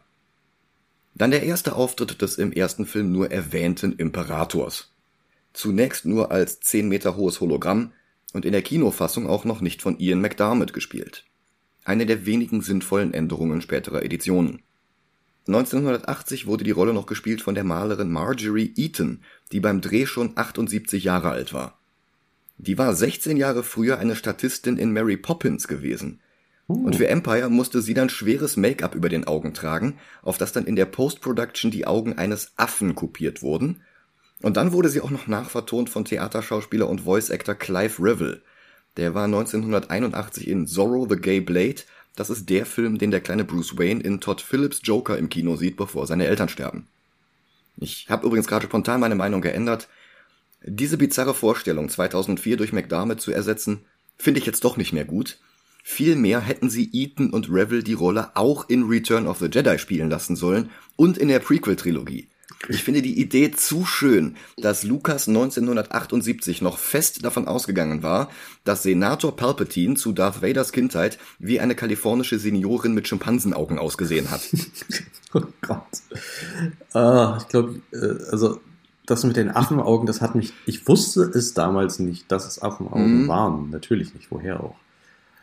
[1.15, 4.92] Dann der erste Auftritt des im ersten Film nur erwähnten Imperators.
[5.53, 7.93] Zunächst nur als 10 Meter hohes Hologramm
[8.33, 11.25] und in der Kinofassung auch noch nicht von Ian McDermott gespielt.
[11.85, 14.63] Eine der wenigen sinnvollen Änderungen späterer Editionen.
[15.47, 20.31] 1980 wurde die Rolle noch gespielt von der Malerin Marjorie Eaton, die beim Dreh schon
[20.35, 21.77] 78 Jahre alt war.
[22.57, 26.21] Die war 16 Jahre früher eine Statistin in Mary Poppins gewesen
[26.67, 30.65] und für Empire musste sie dann schweres Make-up über den Augen tragen, auf das dann
[30.65, 33.81] in der Post-Production die Augen eines Affen kopiert wurden.
[34.43, 38.41] Und dann wurde sie auch noch nachvertont von Theaterschauspieler und Voice-Actor Clive Rivel.
[38.97, 41.81] Der war 1981 in Zorro the Gay Blade.
[42.17, 45.55] Das ist der Film, den der kleine Bruce Wayne in Todd Phillips Joker im Kino
[45.55, 46.87] sieht, bevor seine Eltern sterben.
[47.77, 49.87] Ich habe übrigens gerade spontan meine Meinung geändert.
[50.61, 53.85] Diese bizarre Vorstellung, 2004 durch McDermott zu ersetzen,
[54.17, 55.39] finde ich jetzt doch nicht mehr gut.
[55.83, 60.09] Vielmehr hätten sie Ethan und Revel die Rolle auch in Return of the Jedi spielen
[60.09, 62.27] lassen sollen und in der Prequel-Trilogie.
[62.69, 68.29] Ich finde die Idee zu schön, dass Lucas 1978 noch fest davon ausgegangen war,
[68.63, 74.41] dass Senator Palpatine zu Darth Vaders Kindheit wie eine kalifornische Seniorin mit Schimpansenaugen ausgesehen hat.
[75.33, 75.81] oh Gott.
[76.93, 78.61] Ah, ich glaube, äh, also
[79.05, 80.53] das mit den Affenaugen, das hat mich.
[80.65, 83.27] Ich wusste es damals nicht, dass es Affenaugen Mhm.
[83.27, 83.69] waren.
[83.69, 84.75] Natürlich nicht, woher auch.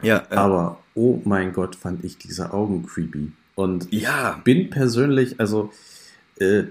[0.03, 3.33] Ja, äh, Aber oh mein Gott, fand ich diese Augen creepy.
[3.55, 5.71] Und ja, bin persönlich, also
[6.41, 6.65] äh,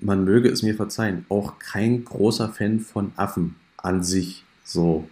[0.00, 5.08] man möge es mir verzeihen, auch kein großer Fan von Affen an sich, so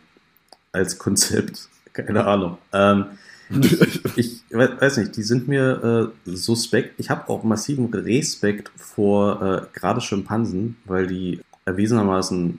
[0.72, 1.68] als Konzept.
[1.92, 2.58] Keine Ahnung.
[2.72, 3.06] Ähm,
[4.16, 6.94] ich we- weiß nicht, die sind mir äh, suspekt.
[6.98, 9.42] Ich habe auch massiven Respekt vor
[9.74, 12.58] äh, gerade Schimpansen, weil die erwiesenermaßen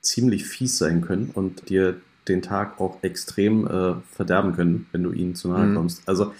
[0.00, 5.12] ziemlich fies sein können und dir den Tag auch extrem äh, verderben können, wenn du
[5.12, 5.74] ihnen zu nahe Mhm.
[5.76, 6.02] kommst.
[6.08, 6.32] Also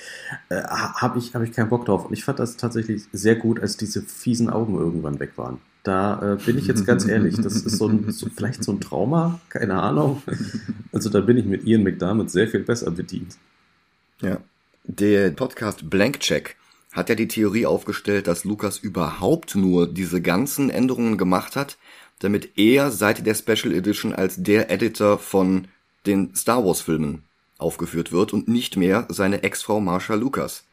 [0.48, 2.06] äh, habe ich, hab ich keinen Bock drauf.
[2.06, 5.58] Und ich fand das tatsächlich sehr gut, als diese fiesen Augen irgendwann weg waren.
[5.82, 8.80] Da äh, bin ich jetzt ganz ehrlich, das ist so, ein, so vielleicht so ein
[8.80, 10.22] Trauma, keine Ahnung.
[10.92, 13.36] Also da bin ich mit Ian McDermott sehr viel besser bedient.
[14.22, 14.38] Ja.
[14.84, 16.56] Der Podcast Blank Check
[16.92, 21.76] hat ja die Theorie aufgestellt, dass Lucas überhaupt nur diese ganzen Änderungen gemacht hat,
[22.20, 25.68] damit er seit der Special Edition als der Editor von
[26.06, 27.22] den Star Wars Filmen
[27.58, 30.64] aufgeführt wird und nicht mehr seine Ex-Frau Marsha Lucas.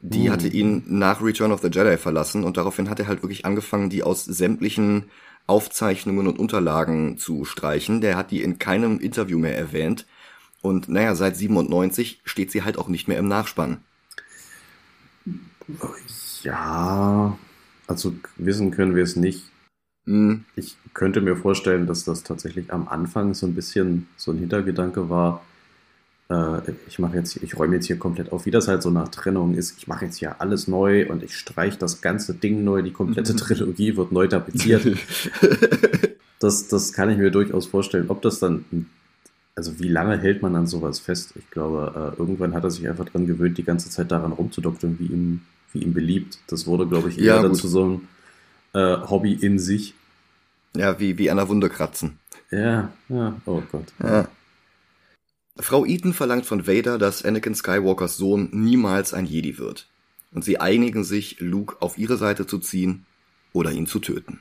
[0.00, 0.32] Die Hm.
[0.32, 3.90] hatte ihn nach Return of the Jedi verlassen und daraufhin hat er halt wirklich angefangen,
[3.90, 5.04] die aus sämtlichen
[5.46, 8.00] Aufzeichnungen und Unterlagen zu streichen.
[8.00, 10.06] Der hat die in keinem Interview mehr erwähnt.
[10.60, 13.82] Und naja, seit 97 steht sie halt auch nicht mehr im Nachspann.
[16.42, 17.38] Ja,
[17.86, 19.51] also wissen können wir es nicht.
[20.06, 24.38] Hm, Ich könnte mir vorstellen, dass das tatsächlich am Anfang so ein bisschen so ein
[24.38, 25.44] Hintergedanke war.
[26.28, 29.08] Äh, ich mache jetzt, ich räume jetzt hier komplett auf, wie das halt so nach
[29.08, 29.78] Trennung ist.
[29.78, 32.82] Ich mache jetzt hier alles neu und ich streiche das ganze Ding neu.
[32.82, 34.84] Die komplette Trilogie wird neu tapeziert.
[36.38, 38.06] Das, das kann ich mir durchaus vorstellen.
[38.08, 38.64] Ob das dann,
[39.54, 41.34] also wie lange hält man an sowas fest?
[41.36, 44.96] Ich glaube, äh, irgendwann hat er sich einfach dran gewöhnt, die ganze Zeit daran rumzudoktern,
[44.98, 45.42] wie ihm,
[45.72, 46.38] wie ihm beliebt.
[46.48, 47.60] Das wurde, glaube ich, eher Ja, dann gut.
[47.60, 48.00] zu so einem
[48.72, 49.94] äh, Hobby in sich.
[50.74, 52.18] ja, wie, wie an der Wunde kratzen.
[52.50, 53.92] Ja, ja, oh Gott.
[54.02, 54.28] Ja.
[55.56, 59.86] Frau Eaton verlangt von Vader, dass Anakin Skywalkers Sohn niemals ein Jedi wird.
[60.32, 63.04] Und sie einigen sich, Luke auf ihre Seite zu ziehen
[63.52, 64.40] oder ihn zu töten.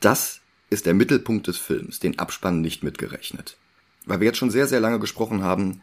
[0.00, 3.56] Das ist der Mittelpunkt des Films, den Abspann nicht mitgerechnet.
[4.04, 5.82] Weil wir jetzt schon sehr, sehr lange gesprochen haben,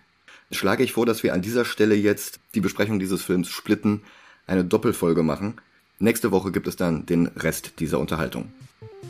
[0.51, 4.01] schlage ich vor, dass wir an dieser Stelle jetzt die Besprechung dieses Films splitten,
[4.47, 5.55] eine Doppelfolge machen.
[5.99, 8.51] Nächste Woche gibt es dann den Rest dieser Unterhaltung.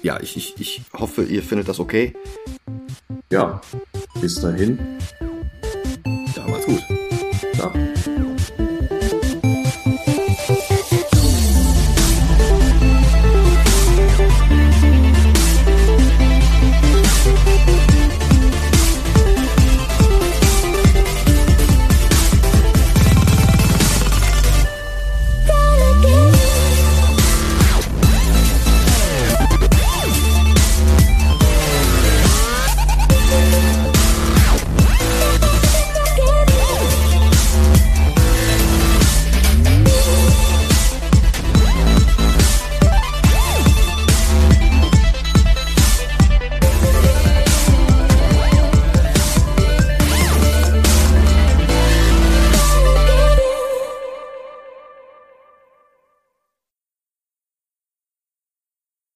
[0.01, 2.13] Ja, ich, ich, ich hoffe, ihr findet das okay.
[3.31, 3.61] Ja,
[4.21, 4.77] bis dahin.
[6.35, 6.83] Ja, macht's gut.